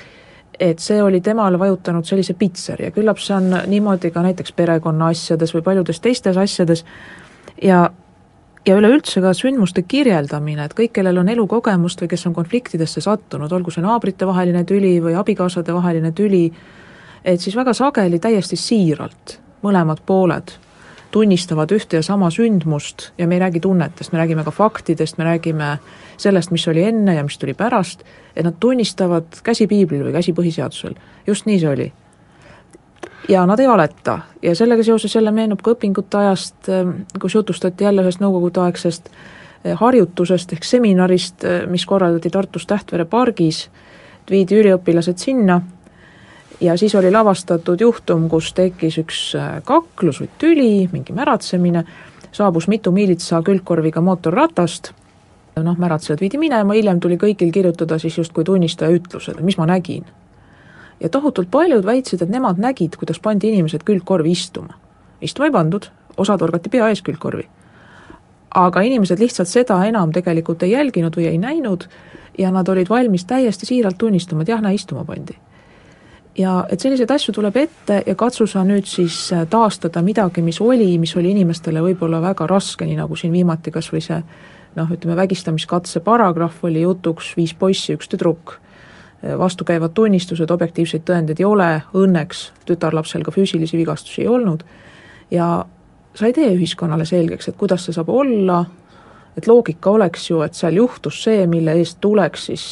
[0.59, 5.11] et see oli temale vajutanud sellise pitseri ja küllap see on niimoodi ka näiteks perekonna
[5.13, 6.85] asjades või paljudes teistes asjades
[7.61, 7.87] ja
[8.67, 13.51] ja üleüldse ka sündmuste kirjeldamine, et kõik, kellel on elukogemust või kes on konfliktidesse sattunud,
[13.55, 16.49] olgu see naabritevaheline tüli või abikaasade vaheline tüli,
[17.23, 20.57] et siis väga sageli täiesti siiralt mõlemad pooled
[21.11, 25.23] tunnistavad ühte ja sama sündmust ja me ei räägi tunnetest, me räägime ka faktidest, me
[25.23, 25.77] räägime
[26.17, 28.03] sellest, mis oli enne ja mis tuli pärast,
[28.35, 31.87] et nad tunnistavad käsi piiblil või käsi põhiseadusel, just nii see oli.
[33.29, 34.19] ja nad ei valeta.
[34.41, 36.69] Ja sellega seoses jälle meenub ka õpingute ajast,
[37.21, 43.69] kus jutustati jälle ühest nõukogudeaegsest eh, harjutusest ehk seminarist, eh, mis korraldati Tartus Tähtvere pargis,
[44.29, 45.61] viidi üliõpilased sinna
[46.61, 51.83] ja siis oli lavastatud juhtum, kus tekkis üks äh, kaklus või tüli, mingi märatsemine,
[52.31, 54.91] saabus mitu miilitsa külgkorviga mootorratast,
[55.63, 60.05] noh, märatsejad viidi minema, hiljem tuli kõigil kirjutada siis justkui tunnistaja ütlused, mis ma nägin.
[60.99, 64.73] ja tohutult paljud väitsid, et nemad nägid, kuidas pandi inimesed külgkorvi istuma.
[65.21, 67.47] istuma ei pandud, osad orgati pea ees külgkorvi.
[68.55, 71.87] aga inimesed lihtsalt seda enam tegelikult ei jälginud või ei näinud
[72.37, 75.37] ja nad olid valmis täiesti siiralt tunnistama, et jah, näe, istuma pandi
[76.37, 80.61] ja et selliseid asju tuleb ette ja katsu sa nüüd siis äh, taastada midagi, mis
[80.61, 84.19] oli, mis oli inimestele võib-olla väga raske, nii nagu siin viimati kas või see
[84.77, 91.41] noh, ütleme vägistamiskatse paragrahv oli jutuks, viis poissi, üks tüdruk, äh, vastukäivad tunnistused, objektiivseid tõendeid
[91.41, 94.65] ei ole, õnneks tütarlapsel ka füüsilisi vigastusi ei olnud.
[95.33, 95.65] Ja
[96.15, 98.61] sa ei tee ühiskonnale selgeks, et kuidas see saab olla,
[99.37, 102.63] et loogika oleks ju, et seal juhtus see, mille eest tuleks siis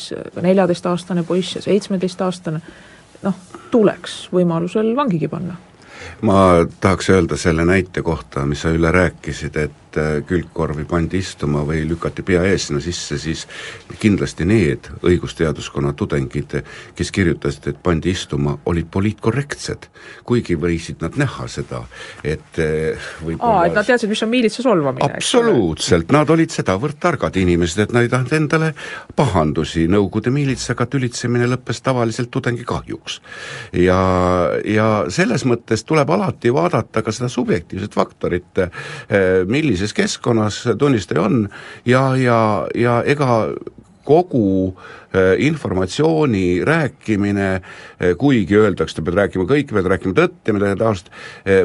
[0.41, 2.61] neljateistaastane poiss ja seitsmeteistaastane,
[3.25, 3.39] noh,
[3.71, 5.57] tuleks võimalusel vangigi panna.
[6.21, 9.84] Ma tahaks öelda selle näite kohta, mis sa Ülle rääkisid, et
[10.27, 13.45] külgkorvi pandi istuma või lükati pea ees sinna sisse, siis
[14.01, 16.57] kindlasti need õigusteaduskonna tudengid,
[16.95, 19.89] kes kirjutasid, et pandi istuma, olid poliitkorrektsed.
[20.25, 21.81] kuigi võisid nad näha seda,
[22.23, 26.99] et äh, võib-olla aa, et nad teadsid, mis on miilitsa solvamine, absoluutselt, nad olid sedavõrd
[27.01, 28.71] targad inimesed, et nad ei tahtnud endale
[29.15, 33.19] pahandusi, Nõukogude miilitsaga tülitsemine lõppes tavaliselt tudengi kahjuks.
[33.73, 33.99] ja,
[34.65, 39.43] ja selles mõttes tuleb alati vaadata ka seda subjektiivset faktorit, eh,
[39.85, 41.49] millises keskkonnas tunnistaja on.
[41.85, 43.53] Ja, ja, ja ega
[44.05, 44.75] kogu
[45.13, 47.61] eh, informatsiooni rääkimine,
[47.99, 51.09] eh, kuigi öeldakse, pead rääkima kõike, pead rääkima tõtt ja midagi taolist,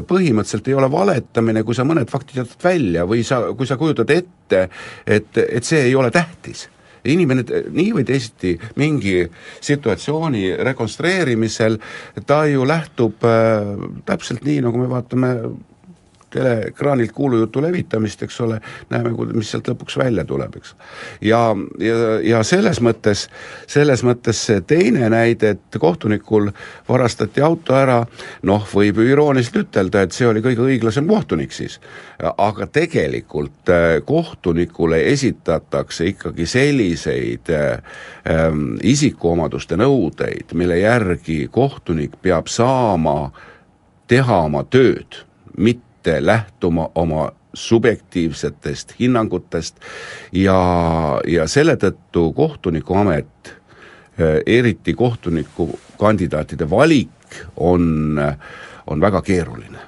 [0.08, 4.10] põhimõtteliselt ei ole valetamine, kui sa mõned faktid jätad välja või sa, kui sa kujutad
[4.10, 4.68] ette,
[5.06, 6.68] et, et see ei ole tähtis.
[7.04, 9.22] Inimene nii või teisiti mingi
[9.64, 11.78] situatsiooni rekonstrueerimisel,
[12.28, 13.70] ta ju lähtub äh,
[14.08, 15.34] täpselt nii, nagu me vaatame
[16.30, 20.74] teleekraanilt kuulujutu levitamist, eks ole, näeme, mis sealt lõpuks välja tuleb, eks.
[21.26, 21.40] ja,
[21.78, 23.26] ja, ja selles mõttes,
[23.70, 26.50] selles mõttes see teine näide, et kohtunikul
[26.88, 28.00] varastati auto ära,
[28.46, 31.80] noh, võib ju irooniliselt ütelda, et see oli kõige õiglasem kohtunik siis.
[32.20, 43.30] aga tegelikult äh, kohtunikule esitatakse ikkagi selliseid ähm, isikuomaduste nõudeid, mille järgi kohtunik peab saama
[44.10, 45.22] teha oma tööd,
[45.56, 49.76] mitte mitte lähtuma oma subjektiivsetest hinnangutest
[50.32, 53.52] ja, ja selle tõttu kohtunikuamet,
[54.18, 58.16] eh, eriti kohtunikukandidaatide valik on,
[58.86, 59.78] on väga keeruline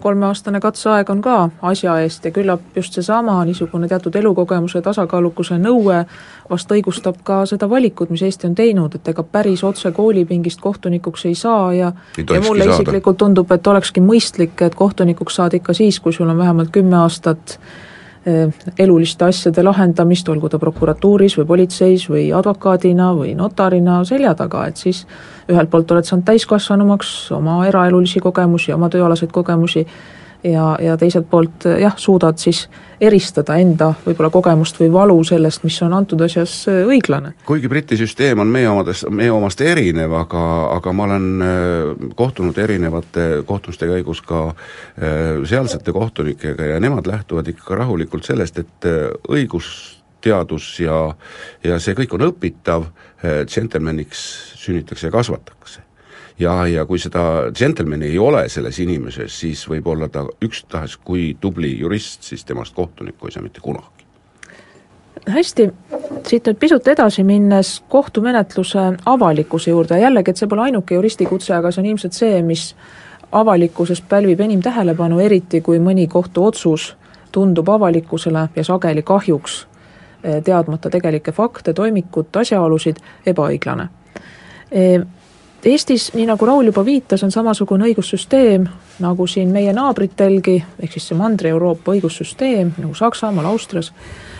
[0.00, 6.00] kolmeaastane katseaeg on ka asja eest ja küllap just seesama niisugune teatud elukogemuse tasakaalukuse nõue
[6.50, 11.26] vast õigustab ka seda valikut, mis Eesti on teinud, et ega päris otse koolipingist kohtunikuks
[11.30, 12.74] ei saa ja ja mulle saada.
[12.74, 16.96] isiklikult tundub, et olekski mõistlik, et kohtunikuks saad ikka siis, kui sul on vähemalt kümme
[16.96, 17.58] aastat
[18.78, 24.76] eluliste asjade lahendamist, olgu ta prokuratuuris või politseis või advokaadina või notarina selja taga, et
[24.76, 25.04] siis
[25.48, 29.86] ühelt poolt oled saanud täiskasvanumaks, oma eraelulisi kogemusi, oma tööalaseid kogemusi
[30.44, 32.66] ja, ja teiselt poolt jah, suudad siis
[33.00, 37.34] eristada enda võib-olla kogemust või valu sellest, mis on antud asjas äh, õiglane.
[37.46, 40.44] kuigi Briti süsteem on meie omadest, meie omast erinev, aga,
[40.76, 47.48] aga ma olen äh, kohtunud erinevate kohtumiste käigus ka äh, sealsete kohtunikega ja nemad lähtuvad
[47.54, 48.88] ikka rahulikult sellest, et
[49.28, 51.02] õigusteadus ja,
[51.64, 54.20] ja see kõik on õpitav, džentelmeniks
[54.58, 55.87] sünnitakse ja kasvatatakse
[56.38, 61.36] ja, ja kui seda džentelmeni ei ole selles inimeses, siis võib olla ta ükstahes kui
[61.40, 64.06] tubli jurist, siis temast kohtunikku ei saa mitte kunagi.
[65.28, 65.66] Hästi,
[66.26, 71.72] siit nüüd pisut edasi minnes kohtumenetluse avalikkuse juurde, jällegi, et see pole ainuke juristikutse, aga
[71.74, 72.70] see on ilmselt see, mis
[73.32, 76.94] avalikkuses pälvib enim tähelepanu, eriti kui mõni kohtuotsus
[77.34, 79.58] tundub avalikkusele ja sageli kahjuks
[80.22, 83.88] eh, teadmata tegelikke fakte, toimikut, asjaolusid, ebaõiglane.
[84.70, 85.02] Eh,
[85.64, 88.68] Eestis, nii nagu Raul juba viitas, on samasugune õigussüsteem
[89.02, 93.90] nagu siin meie naabritelgi, ehk siis see Mandri-Euroopa õigussüsteem nagu Saksamaal, Austrias,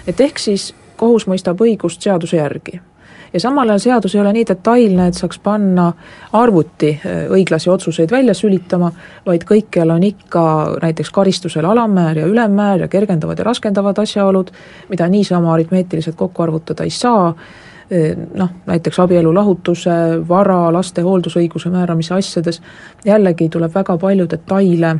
[0.06, 2.80] et ehk siis kohus mõistab õigust seaduse järgi.
[3.32, 5.92] ja samal ajal seadus ei ole nii detailne, et saaks panna
[6.32, 8.92] arvuti äh, õiglasi otsuseid välja sülitama,
[9.26, 10.42] vaid kõikjal on ikka
[10.82, 14.54] näiteks karistusel alammäär ja ülemmäär ja kergendavad ja raskendavad asjaolud,
[14.88, 17.34] mida niisama aritmeetiliselt kokku arvutada ei saa
[18.34, 19.90] noh, näiteks abielu lahutuse,
[20.28, 22.60] vara, laste hooldusõiguse määramise asjades,
[23.04, 24.96] jällegi tuleb väga palju detaile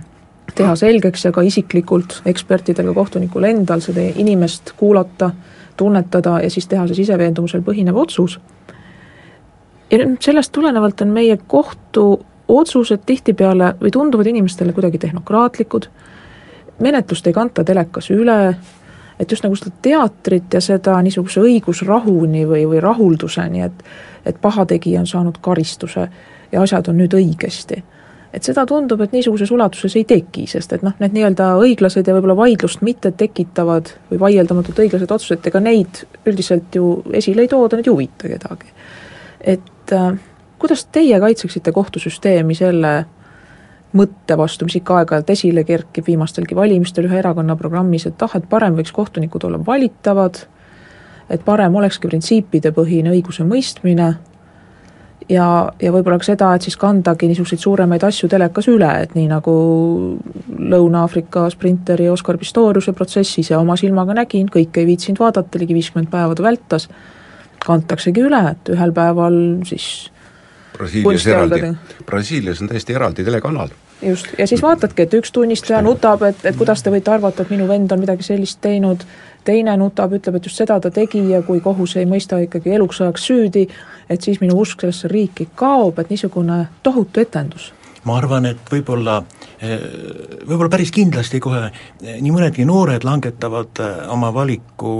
[0.55, 5.31] teha selgeks ja ka isiklikult ekspertidel, ka kohtunikul endal seda inimest kuulata,
[5.77, 8.39] tunnetada ja siis teha see siseveendumusel põhinev otsus.
[9.91, 15.89] ja nüüd sellest tulenevalt on meie kohtuotsused tihtipeale või tunduvad inimestele kuidagi tehnokraatlikud,
[16.81, 18.57] menetlust ei kanta telekas üle,
[19.19, 23.85] et just nagu seda teatrit ja seda niisuguse õigusrahuni või, või rahulduseni, et
[24.29, 26.09] et pahategija on saanud karistuse
[26.53, 27.83] ja asjad on nüüd õigesti.
[28.33, 32.13] et seda tundub, et niisuguses ulatuses ei teki, sest et noh, need nii-öelda õiglased ja
[32.13, 37.79] võib-olla vaidlust mitte tekitavad või vaieldamatult õiglased otsused, ega neid üldiselt ju esile ei tooda,
[37.79, 38.75] need ei huvita kedagi.
[39.41, 40.19] et äh,
[40.59, 42.93] kuidas teie kaitseksite kohtusüsteemi selle
[43.97, 48.49] mõtte vastu, mis ikka aeg-ajalt esile kerkib viimastelgi valimistel ühe erakonna programmis, et ah, et
[48.49, 50.43] parem võiks kohtunikud olla valitavad,
[51.31, 54.09] et parem olekski printsiipidepõhine õigusemõistmine
[55.29, 55.47] ja,
[55.83, 59.55] ja võib-olla ka seda, et siis kandagi niisuguseid suuremaid asju telekas üle, et nii nagu
[60.59, 66.13] Lõuna-Aafrika sprinteri Oskar Pistoriuse protsess ise oma silmaga nägin, kõike ei viitsinud vaadata, ligi viiskümmend
[66.13, 66.89] päeva ta vältas,
[67.65, 70.09] kantaksegi üle, et ühel päeval siis
[70.77, 71.75] Brasiilias eraldi,
[72.07, 73.69] Brasiilias on täiesti eraldi telekanal.
[74.03, 77.51] just, ja siis vaatadki, et üks tunnistaja nutab, et, et kuidas te võite arvata, et
[77.51, 79.03] minu vend on midagi sellist teinud,
[79.45, 83.01] teine nutab, ütleb, et just seda ta tegi ja kui kohus ei mõista ikkagi eluks
[83.01, 83.67] ajaks süüdi,
[84.11, 87.73] et siis minu usk sellesse riiki kaob, et niisugune tohutu etendus
[88.09, 89.19] ma arvan, et võib-olla,
[89.61, 89.77] eh,
[90.47, 94.95] võib-olla päris kindlasti kohe eh, nii mõnedki noored langetavad eh, oma valiku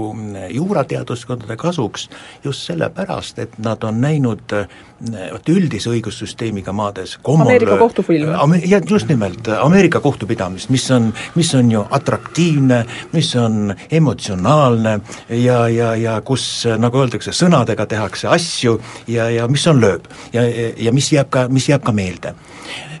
[0.53, 2.09] juurateaduskondade kasuks
[2.43, 4.53] just sellepärast, et nad on näinud
[4.99, 8.59] vot üldise õigussüsteemiga maades Ameerika kohtufilme.
[8.67, 12.81] ja just nimelt, Ameerika kohtupidamist, mis on, mis on ju atraktiivne,
[13.13, 18.75] mis on emotsionaalne ja, ja, ja kus, nagu öeldakse, sõnadega tehakse asju
[19.07, 20.43] ja, ja mis on lööb ja,
[20.75, 22.35] ja mis jääb ka, mis jääb ka meelde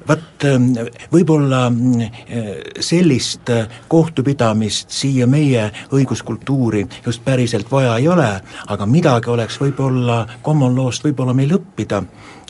[0.09, 0.71] vaat ähm,
[1.13, 2.49] võib-olla äh,
[2.81, 8.29] sellist äh, kohtupidamist siia meie õiguskultuuri just päriselt vaja ei ole,
[8.67, 12.03] aga midagi oleks võib-olla common law'st võib-olla meil õppida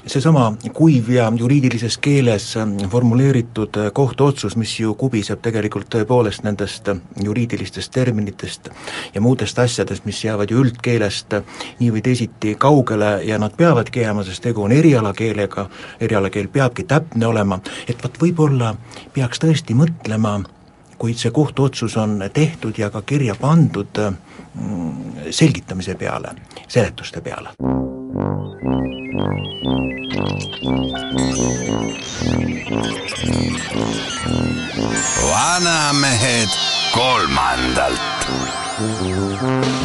[0.05, 6.88] seesama kuiv ja juriidilises keeles ähm, formuleeritud äh, kohtuotsus, mis ju kubiseb tegelikult tõepoolest nendest
[6.88, 8.69] äh, juriidilistest terminitest
[9.13, 11.43] ja muudest asjadest, mis jäävad ju üldkeelest äh,
[11.79, 17.27] nii või teisiti kaugele ja nad peavadki jääma, sest tegu on erialakeelega, erialakeel peabki täpne
[17.27, 18.73] olema, et vot võib-olla
[19.13, 20.39] peaks tõesti mõtlema,
[20.99, 26.35] kuid see kohtuotsus on tehtud ja ka kirja pandud mm, selgitamise peale,
[26.67, 27.55] seletuste peale
[35.32, 36.50] vanamehed
[36.93, 38.00] kolmandalt.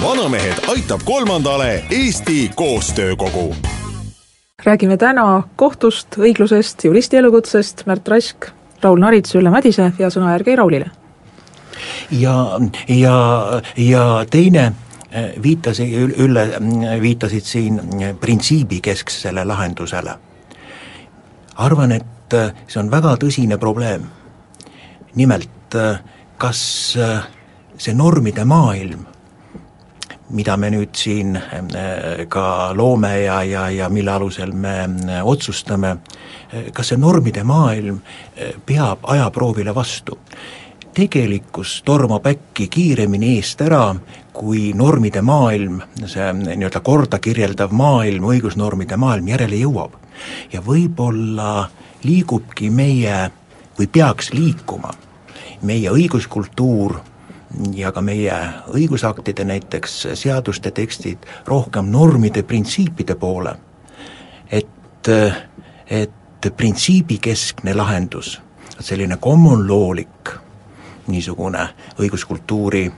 [0.02, 3.54] vanamehed aitab kolmandale Eesti Koostöökogu.
[4.64, 8.46] räägime täna kohtust, õiglusest, juristi elukutsest, Märt Rask,
[8.82, 10.90] Raul Narits, Ülle Madise ja sõna järgi Raulile.
[12.10, 14.72] ja, ja, ja teine
[15.42, 16.48] viitas, Ülle,
[17.00, 17.80] viitasid siin
[18.20, 20.14] printsiibikesksele lahendusele.
[21.54, 22.34] arvan, et
[22.66, 24.02] see on väga tõsine probleem.
[25.14, 25.76] nimelt,
[26.38, 26.96] kas
[27.78, 29.06] see normide maailm,
[30.30, 31.38] mida me nüüd siin
[32.28, 34.88] ka loome ja, ja, ja mille alusel me
[35.22, 35.96] otsustame,
[36.72, 38.00] kas see normide maailm
[38.66, 40.18] peab ajaproovile vastu?
[40.94, 43.88] tegelikkus tormab äkki kiiremini eest ära,
[44.34, 45.78] kui normide maailm,
[46.10, 49.94] see nii-öelda korda kirjeldav maailm, õigusnormide maailm järele jõuab.
[50.52, 51.68] ja võib-olla
[52.04, 53.30] liigubki meie
[53.78, 54.92] või peaks liikuma
[55.64, 56.98] meie õiguskultuur
[57.74, 58.34] ja ka meie
[58.74, 63.54] õigusaktide näiteks seaduste tekstid rohkem normide, printsiipide poole,
[64.50, 65.10] et,
[65.88, 68.40] et printsiibikeskne lahendus,
[68.80, 70.34] selline common law'lik
[71.06, 71.68] niisugune
[72.00, 72.90] õiguskultuuri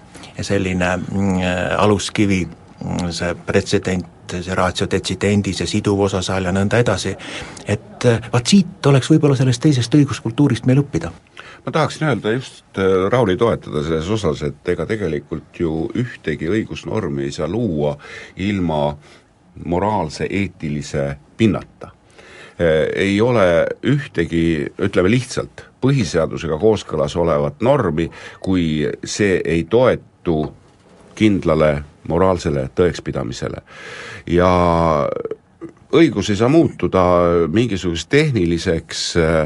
[0.43, 1.41] selline mm,
[1.79, 7.15] aluskivi, mm, see pretsedent, see ratio decidendis ja siduv osasaal ja nõnda edasi,
[7.67, 11.13] et vaat siit oleks võib-olla sellest teisest õiguskultuurist meil õppida
[11.67, 17.27] ma tahaksin öelda just äh, Rauli toetada selles osas, et ega tegelikult ju ühtegi õigusnormi
[17.27, 17.97] ei saa luua
[18.37, 18.97] ilma
[19.65, 21.91] moraalse, eetilise pinnata.
[22.61, 28.09] Äh, ei ole ühtegi, ütleme lihtsalt, põhiseadusega kooskõlas olevat normi,
[28.41, 29.67] kui see ei
[30.27, 30.53] toetu
[31.17, 33.63] kindlale moraalsele tõekspidamisele.
[34.27, 34.51] ja
[35.97, 37.03] õigus ei saa muutuda
[37.53, 39.37] mingisuguseks tehniliseks äh,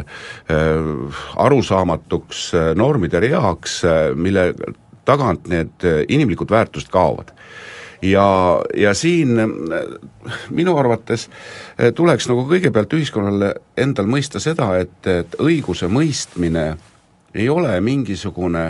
[0.51, 3.83] äh, arusaamatuks äh, normide reaks,
[4.14, 4.55] mille
[5.05, 7.31] tagant need inimlikud väärtused kaovad
[8.03, 8.27] ja,
[8.77, 9.38] ja siin
[10.51, 11.29] minu arvates
[11.95, 16.66] tuleks nagu kõigepealt ühiskonnale endal mõista seda, et, et õiguse mõistmine
[17.35, 18.64] ei ole mingisugune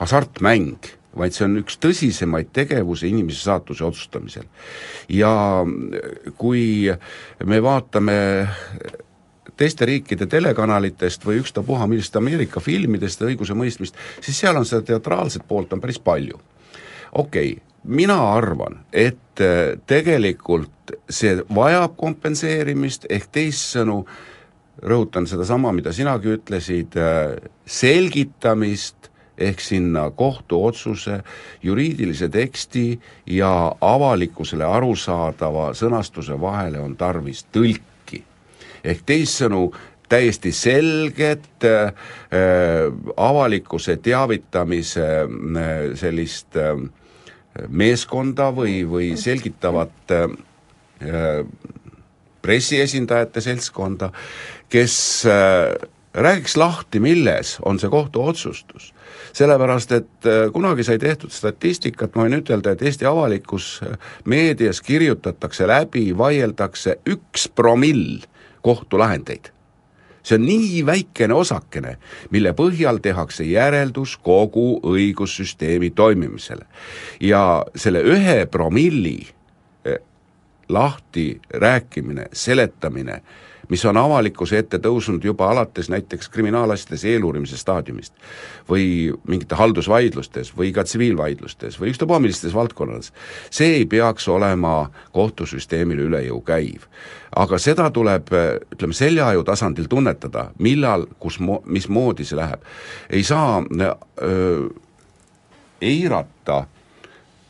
[0.00, 4.46] hasartmäng, vaid see on üks tõsisemaid tegevusi inimese saatuse otsustamisel.
[5.08, 5.32] ja
[6.38, 6.90] kui
[7.44, 8.16] me vaatame
[9.56, 15.72] teiste riikide telekanalitest või ükstapuha millist Ameerika filmidest õigusemõistmist, siis seal on seda teatraalset poolt
[15.72, 16.40] on päris palju.
[17.12, 19.42] okei okay,, mina arvan, et
[19.86, 24.02] tegelikult see vajab kompenseerimist, ehk teissõnu,
[24.82, 26.96] rõhutan sedasama, mida sinagi ütlesid,
[27.66, 31.20] selgitamist ehk sinna kohtuotsuse,
[31.62, 38.22] juriidilise teksti ja avalikkusele arusaadava sõnastuse vahele on tarvis tõlki.
[38.84, 39.72] ehk teissõnu,
[40.08, 41.94] täiesti selget äh,
[43.16, 46.76] avalikkuse teavitamise äh, sellist äh,
[47.68, 51.44] meeskonda või, või selgitavat äh,
[52.42, 54.10] pressiesindajate seltskonda,
[54.72, 54.96] kes
[55.30, 55.72] äh,
[56.14, 58.94] räägiks lahti, milles on see kohtu otsustus.
[59.32, 64.82] sellepärast, et äh, kunagi sai tehtud statistikat, ma võin ütelda, et Eesti avalikus äh, meedias
[64.84, 68.20] kirjutatakse läbi, vaieldakse üks promill
[68.62, 69.52] kohtulahendeid
[70.22, 71.96] see on nii väikene osakene,
[72.30, 76.66] mille põhjal tehakse järeldus kogu õigussüsteemi toimimisele.
[77.20, 79.26] ja selle ühe promilli
[79.84, 79.98] eh,
[80.68, 83.22] lahti rääkimine, seletamine,
[83.72, 88.12] mis on avalikkuse ette tõusnud juba alates näiteks kriminaalasjades eeluurimise staadiumist
[88.68, 88.84] või
[89.28, 93.12] mingite haldusvaidlustes või ka tsiviilvaidlustes või ükstapuha millistes valdkonnades,
[93.50, 96.84] see ei peaks olema kohtusüsteemile üle jõu käiv
[97.36, 98.28] aga seda tuleb,
[98.74, 102.60] ütleme, seljaaju tasandil tunnetada, millal, kus mo-, mismoodi see läheb.
[103.10, 103.62] ei saa
[104.20, 104.68] öö,
[105.80, 106.66] eirata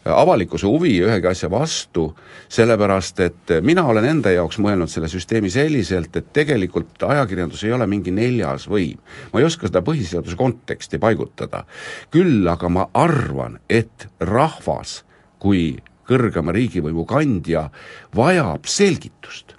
[0.05, 2.09] avalikkuse huvi ühegi asja vastu,
[2.53, 7.87] sellepärast et mina olen enda jaoks mõelnud selle süsteemi selliselt, et tegelikult ajakirjandus ei ole
[7.87, 8.99] mingi neljas võim.
[9.33, 11.65] ma ei oska seda põhiseaduse konteksti paigutada.
[12.11, 15.05] küll aga ma arvan, et rahvas
[15.39, 15.79] kui
[16.09, 17.71] kõrgema riigivõimu kandja
[18.15, 19.55] vajab selgitust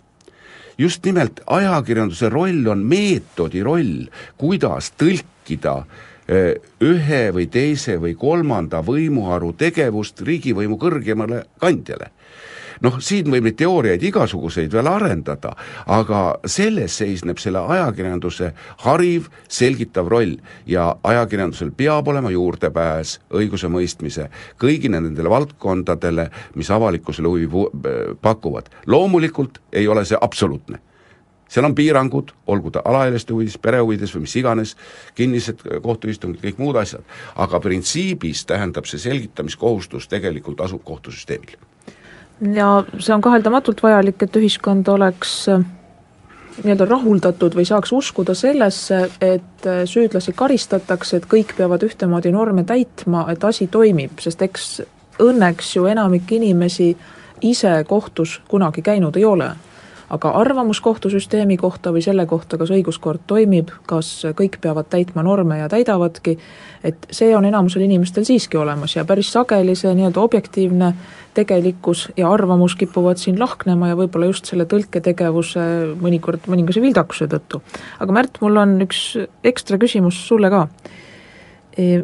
[0.78, 8.80] just nimelt ajakirjanduse roll on meetodi roll, kuidas tõlkida eh, ühe või teise või kolmanda
[8.86, 12.14] võimuharu tegevust riigivõimu kõrgemale kandjale
[12.84, 15.54] noh, siin võib neid teooriaid igasuguseid veel arendada,
[15.92, 18.52] aga selles seisneb selle ajakirjanduse
[18.86, 20.36] hariv, selgitav roll
[20.70, 24.30] ja ajakirjandusel peab olema juurdepääs õigusemõistmise
[24.62, 27.68] kõigile nendele valdkondadele, mis avalikkusele huvi
[28.22, 28.70] pakuvad.
[28.88, 30.80] loomulikult ei ole see absoluutne
[31.54, 34.74] seal on piirangud, olgu ta alaealiste huvides, pere huvides või mis iganes,
[35.16, 41.56] kinnised kohtuistungid, kõik muud asjad, aga printsiibis tähendab see selgitamiskohustus tegelikult asub kohtusüsteemil.
[42.54, 45.62] Ja see on kaheldamatult vajalik, et ühiskond oleks äh,
[46.64, 52.66] nii-öelda rahuldatud või saaks uskuda sellesse, et äh, süüdlasi karistatakse, et kõik peavad ühtemoodi norme
[52.68, 54.72] täitma, et asi toimib, sest eks
[55.22, 56.96] õnneks ju enamik inimesi
[57.46, 59.52] ise kohtus kunagi käinud ei ole
[60.10, 65.60] aga arvamus kohtusüsteemi kohta või selle kohta, kas õiguskord toimib, kas kõik peavad täitma norme
[65.62, 66.38] ja täidavadki,
[66.84, 70.94] et see on enamusel inimestel siiski olemas ja päris sageli see nii-öelda objektiivne
[71.34, 75.64] tegelikkus ja arvamus kipuvad siin lahknema ja võib-olla just selle tõlketegevuse
[76.02, 77.62] mõnikord mõningase vildakuse tõttu.
[78.00, 80.68] aga Märt, mul on üks ekstra küsimus sulle ka
[81.78, 82.04] e,.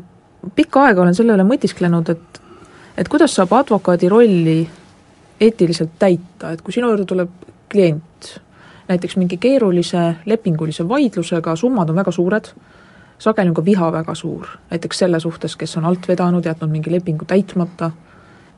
[0.55, 2.41] pikka aega olen selle üle mõtisklenud, et
[2.99, 4.59] et kuidas saab advokaadi rolli
[5.39, 7.29] eetiliselt täita, et kui sinu juurde tuleb
[7.69, 8.41] klient.
[8.89, 12.49] Näiteks mingi keerulise lepingulise vaidlusega, summad on väga suured,
[13.19, 16.91] sageli on ka viha väga suur, näiteks selle suhtes, kes on alt vedanud, jätnud mingi
[16.91, 17.91] lepingu täitmata,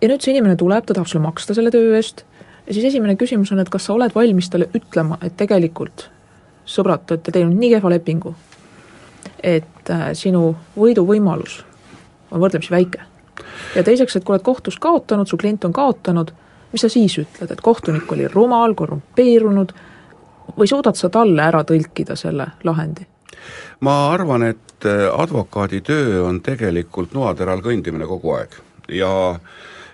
[0.02, 2.24] ja nüüd see inimene tuleb, ta tahab sulle maksta selle töö eest,
[2.68, 6.08] ja siis esimene küsimus on, et kas sa oled valmis talle ütlema, et tegelikult
[6.66, 8.36] sõbrad, te olete teinud nii kehva lepingu,
[9.44, 11.62] et äh, sinu võiduvõimalus
[12.32, 13.02] on võrdlemisi väike.
[13.76, 16.32] ja teiseks, et kui oled kohtus kaotanud, su klient on kaotanud,
[16.72, 19.74] mis sa siis ütled, et kohtunik oli rumal, korrumpeerunud?
[20.58, 23.08] Või suudad sa talle ära tõlkida selle lahendi?
[23.82, 28.58] ma arvan, et äh, advokaadi töö on tegelikult noateral kõndimine kogu aeg.
[28.92, 29.40] Ja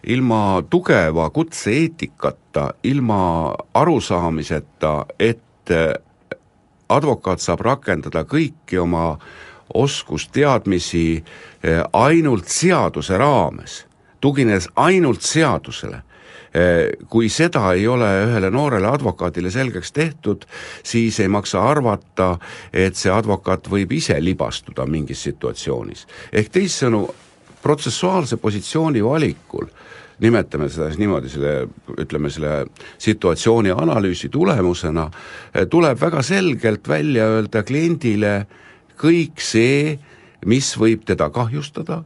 [0.08, 5.94] ilma tugeva kutse-eetikata, ilma arusaamiseta, et äh,
[6.90, 9.18] advokaat saab rakendada kõiki oma
[9.74, 13.86] oskusteadmisi äh, ainult seaduse raames,
[14.22, 16.02] tuginedes ainult seadusele,
[17.10, 20.46] kui seda ei ole ühele noorele advokaadile selgeks tehtud,
[20.84, 22.38] siis ei maksa arvata,
[22.74, 26.08] et see advokaat võib ise libastuda mingis situatsioonis.
[26.32, 27.08] ehk teissõnu,
[27.62, 29.68] protsessuaalse positsiooni valikul
[30.20, 31.54] nimetame seda siis niimoodi, selle,
[32.02, 32.66] ütleme selle
[32.98, 35.10] situatsiooni analüüsi tulemusena,
[35.54, 38.48] eh, tuleb väga selgelt välja öelda kliendile
[38.98, 39.98] kõik see,
[40.46, 42.04] mis võib teda kahjustada,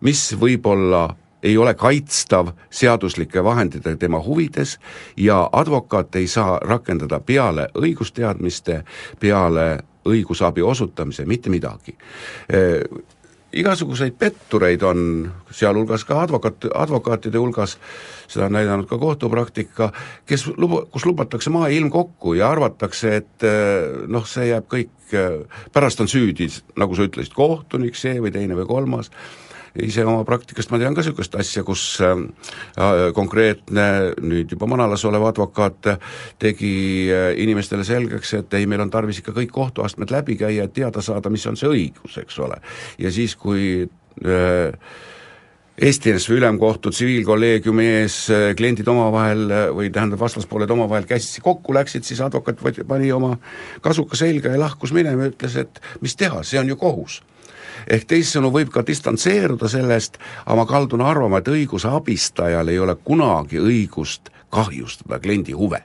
[0.00, 1.08] mis võib olla
[1.44, 4.78] ei ole kaitstav seaduslike vahenditega tema huvides
[5.16, 8.80] ja advokaat ei saa rakendada peale õigusteadmiste,
[9.20, 9.66] peale
[10.08, 11.96] õigusabi osutamise mitte midagi.
[13.54, 17.76] Igasuguseid pettureid on, sealhulgas ka advokaat, advokaatide hulgas,
[18.26, 19.92] seda on näidanud ka kohtupraktika,
[20.26, 23.46] kes luba, kus lubatakse maa ja ilm kokku ja arvatakse, et
[24.10, 24.90] noh, see jääb kõik,
[25.72, 26.48] pärast on süüdi,
[26.80, 29.12] nagu sa ütlesid, kohtunik, see või teine või kolmas,
[29.82, 32.14] ise oma praktikast ma tean ka niisugust asja, kus äh,
[33.16, 33.86] konkreetne
[34.22, 35.94] nüüd juba manalas olev advokaat
[36.42, 36.74] tegi
[37.10, 41.02] äh, inimestele selgeks, et ei, meil on tarvis ikka kõik kohtuastmed läbi käia, et teada
[41.02, 42.60] saada, mis on see õigus, eks ole.
[43.02, 44.94] ja siis, kui äh,
[45.74, 51.74] Eesti NSV Ülemkohtu tsiviilkolleegiumi ees äh, kliendid omavahel äh, või tähendab, vastaspooled omavahel käsitsi kokku
[51.74, 53.32] läksid, siis advokaat pani oma
[53.82, 57.24] kasuka selga ja lahkus minema ja ütles, et mis teha, see on ju kohus
[57.90, 62.96] ehk teisisõnu võib ka distantseeruda sellest, aga ma kaldun arvama, et õiguse abistajal ei ole
[63.04, 65.82] kunagi õigust kahjustada kliendi huve.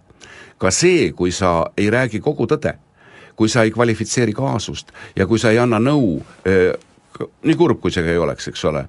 [0.60, 2.74] ka see, kui sa ei räägi kogu tõde,
[3.36, 6.20] kui sa ei kvalifitseeri kaasust ja kui sa ei anna nõu,
[7.44, 8.84] nii kurb kui see ka ei oleks, eks ole,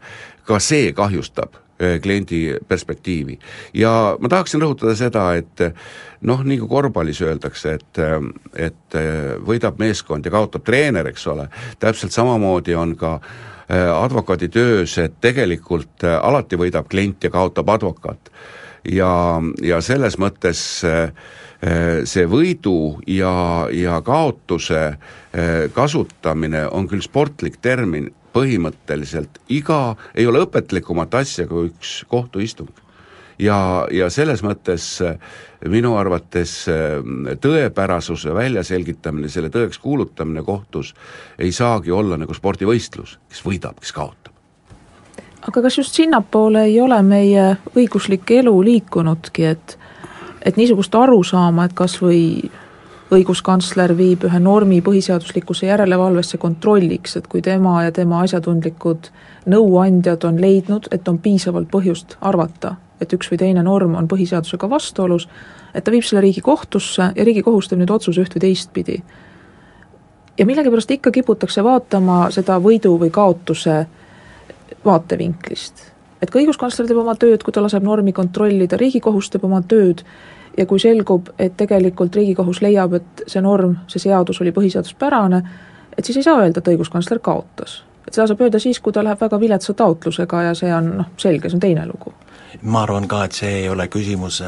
[0.44, 1.54] ka see kahjustab
[2.02, 3.38] kliendi perspektiivi.
[3.74, 5.62] ja ma tahaksin rõhutada seda, et
[6.20, 8.00] noh, nii kui korvpallis öeldakse, et,
[8.56, 8.98] et
[9.46, 11.48] võidab meeskond ja kaotab treener, eks ole,
[11.80, 13.18] täpselt samamoodi on ka
[13.70, 18.30] advokaadi töös, et tegelikult alati võidab klient ja kaotab advokaat.
[18.84, 20.82] ja, ja selles mõttes
[22.04, 24.94] see võidu ja, ja kaotuse
[25.76, 32.70] kasutamine on küll sportlik termin, põhimõtteliselt iga, ei ole õpetlikumat asja kui üks kohtuistung.
[33.38, 35.16] ja, ja selles mõttes äh,
[35.68, 37.00] minu arvates äh,
[37.40, 40.94] tõepärasuse väljaselgitamine, selle tõeks kuulutamine kohtus
[41.38, 44.34] ei saagi olla nagu spordivõistlus, kes võidab, kes kaotab.
[45.48, 49.78] aga kas just sinnapoole ei ole meie õiguslik elu liikunudki, et
[50.42, 52.50] et niisugust arusaama, et kas või
[53.10, 59.10] õiguskantsler viib ühe normi põhiseaduslikkuse järelevalvesse kontrolliks, et kui tema ja tema asjatundlikud
[59.50, 64.70] nõuandjad on leidnud, et on piisavalt põhjust arvata, et üks või teine norm on põhiseadusega
[64.70, 65.26] vastuolus,
[65.74, 69.02] et ta viib selle Riigikohtusse ja Riigikohus teeb nüüd otsuse üht või teistpidi.
[70.38, 73.86] ja millegipärast ikka kiputakse vaatama seda võidu või kaotuse
[74.84, 75.74] vaatevinklist.
[76.22, 80.04] et ka õiguskantsler teeb oma tööd, kui ta laseb normi kontrollida, Riigikohus teeb oma tööd
[80.60, 85.42] ja kui selgub, et tegelikult Riigikohus leiab, et see norm, see seadus oli põhiseaduspärane,
[85.96, 87.80] et siis ei saa öelda, et õiguskantsler kaotas.
[88.06, 91.08] et seda saab öelda siis, kui ta läheb väga viletsa taotlusega ja see on noh,
[91.16, 92.12] selge, see on teine lugu
[92.62, 94.40] ma arvan ka, et see ei ole küsimus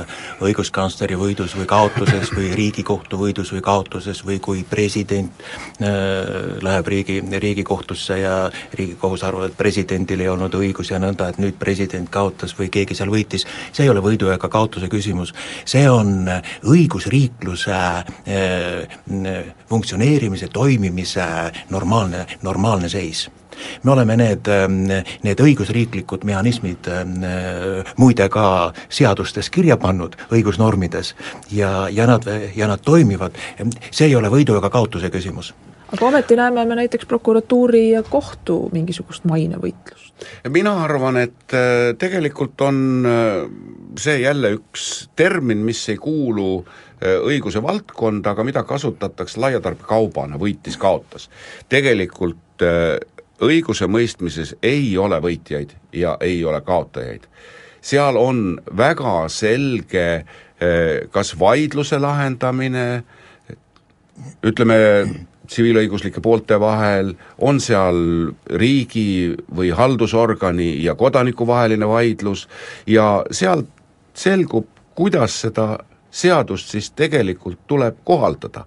[0.42, 5.42] õiguskantsleri võidus või kaotuses või Riigikohtu võidus või kaotuses või kui president
[5.82, 8.36] äh, läheb riigi, Riigikohtusse ja
[8.74, 12.96] Riigikohus arvab, et presidendil ei olnud õigus ja nõnda, et nüüd president kaotas või keegi
[12.98, 15.34] seal võitis, see ei ole võidu ega kaotuse küsimus,
[15.64, 16.26] see on
[16.62, 21.28] õigusriikluse äh, funktsioneerimise, toimimise
[21.70, 23.28] normaalne, normaalne seis
[23.82, 24.84] me oleme need, ähm,
[25.22, 27.18] need õigusriiklikud mehhanismid ähm,
[27.96, 28.46] muide ka
[28.88, 31.14] seadustes kirja pannud, õigusnormides,
[31.50, 33.36] ja, ja nad, ja nad toimivad,
[33.90, 35.52] see ei ole võidu ega kaotuse küsimus
[35.92, 40.24] aga ometi näeme me näiteks prokuratuuri ja kohtu mingisugust mainevõitlust.
[40.48, 43.50] mina arvan, et äh, tegelikult on äh,
[43.98, 51.28] see jälle üks termin, mis ei kuulu äh, õiguse valdkonda, aga mida kasutatakse laiatarbekaubana, võitis-kaotas.
[51.68, 52.38] tegelikult
[53.42, 57.26] õigusemõistmises ei ole võitjaid ja ei ole kaotajaid.
[57.80, 60.06] seal on väga selge
[60.60, 63.02] eh, kas vaidluse lahendamine,
[64.46, 64.78] ütleme,
[65.52, 67.98] tsiviilõiguslike poolte vahel, on seal
[68.60, 72.46] riigi või haldusorgani ja kodaniku vaheline vaidlus
[72.86, 73.68] ja sealt
[74.14, 75.78] selgub, kuidas seda
[76.12, 78.66] seadust siis tegelikult tuleb kohaldada.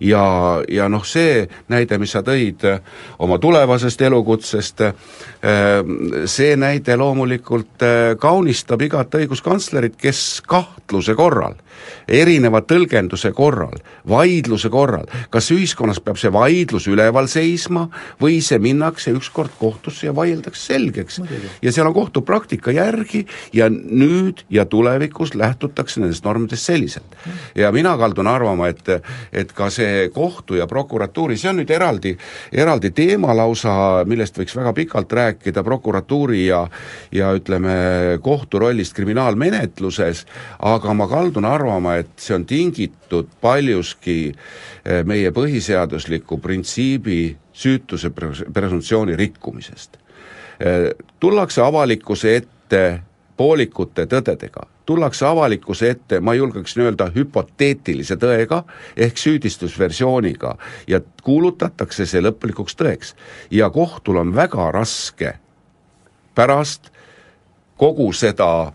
[0.00, 0.24] Ja,
[0.68, 2.80] ja noh, see näide, mis sa tõid äh,
[3.22, 4.94] oma tulevasest elukutsest, äh,
[6.30, 11.56] see näide loomulikult äh, kaunistab igat õiguskantslerit, kes kahtluse korral,
[12.08, 17.88] erineva tõlgenduse korral, vaidluse korral, kas ühiskonnas peab see vaidlus üleval seisma
[18.20, 21.20] või see minnakse ükskord kohtusse ja vaieldakse selgeks.
[21.62, 27.16] ja seal on kohtupraktika järgi ja nüüd ja tulevikus lähtutakse nendest normidest selliselt selliselt.
[27.54, 28.88] ja mina kaldun arvama, et,
[29.32, 32.14] et ka see kohtu ja prokuratuuri, see on nüüd eraldi,
[32.52, 36.64] eraldi teema lausa, millest võiks väga pikalt rääkida, prokuratuuri ja
[37.14, 37.74] ja ütleme,
[38.22, 40.24] kohtu rollist kriminaalmenetluses,
[40.58, 49.16] aga ma kaldun arvama, et see on tingitud paljuski eh, meie põhiseadusliku printsiibi süütuse presumptsiooni
[49.16, 49.98] rikkumisest.
[50.60, 50.90] Eh,
[51.20, 52.84] tullakse avalikkuse ette
[53.36, 58.62] poolikute tõdedega tullakse avalikkuse ette, ma julgeksin öelda, hüpoteetilise tõega
[58.96, 60.56] ehk süüdistusversiooniga
[60.88, 63.14] ja kuulutatakse see lõplikuks tõeks.
[63.50, 65.38] ja kohtul on väga raske
[66.34, 66.90] pärast
[67.76, 68.72] kogu seda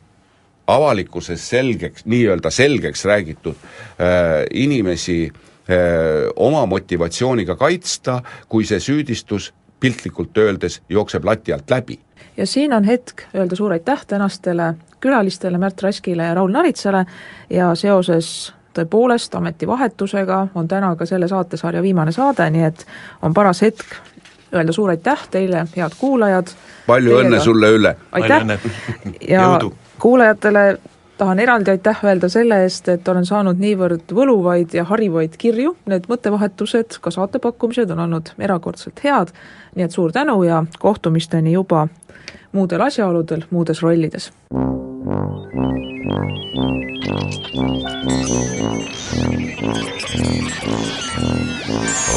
[0.68, 10.38] avalikkuses selgeks, nii-öelda selgeks räägitud äh, inimesi äh, oma motivatsiooniga kaitsta, kui see süüdistus piltlikult
[10.38, 12.00] öeldes jookseb lati alt läbi.
[12.38, 17.06] ja siin on hetk öelda suur aitäh tänastele külalistele Märt Raskile ja Raul Naritsale
[17.50, 22.86] ja seoses tõepoolest ametivahetusega on täna ka selle saatesarja viimane saade, nii et
[23.22, 23.98] on paras hetk
[24.54, 26.48] öelda suur aitäh teile, head kuulajad.
[26.88, 27.28] palju Teiega.
[27.28, 27.96] õnne sulle, Ülle!
[28.12, 28.46] aitäh
[29.30, 29.60] ja
[30.00, 30.80] kuulajatele
[31.18, 36.08] tahan eraldi aitäh öelda selle eest, et olen saanud niivõrd võluvaid ja harivaid kirju, need
[36.10, 39.34] mõttevahetused, ka saatepakkumised on olnud erakordselt head,
[39.76, 41.88] nii et suur tänu ja kohtumisteni juba
[42.52, 44.32] muudel asjaoludel, muudes rollides.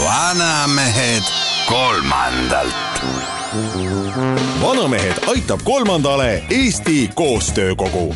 [0.05, 1.23] Vanamehed
[1.69, 2.75] kolmandalt.
[4.63, 8.15] vanamehed aitab kolmandale Eesti Koostöökogu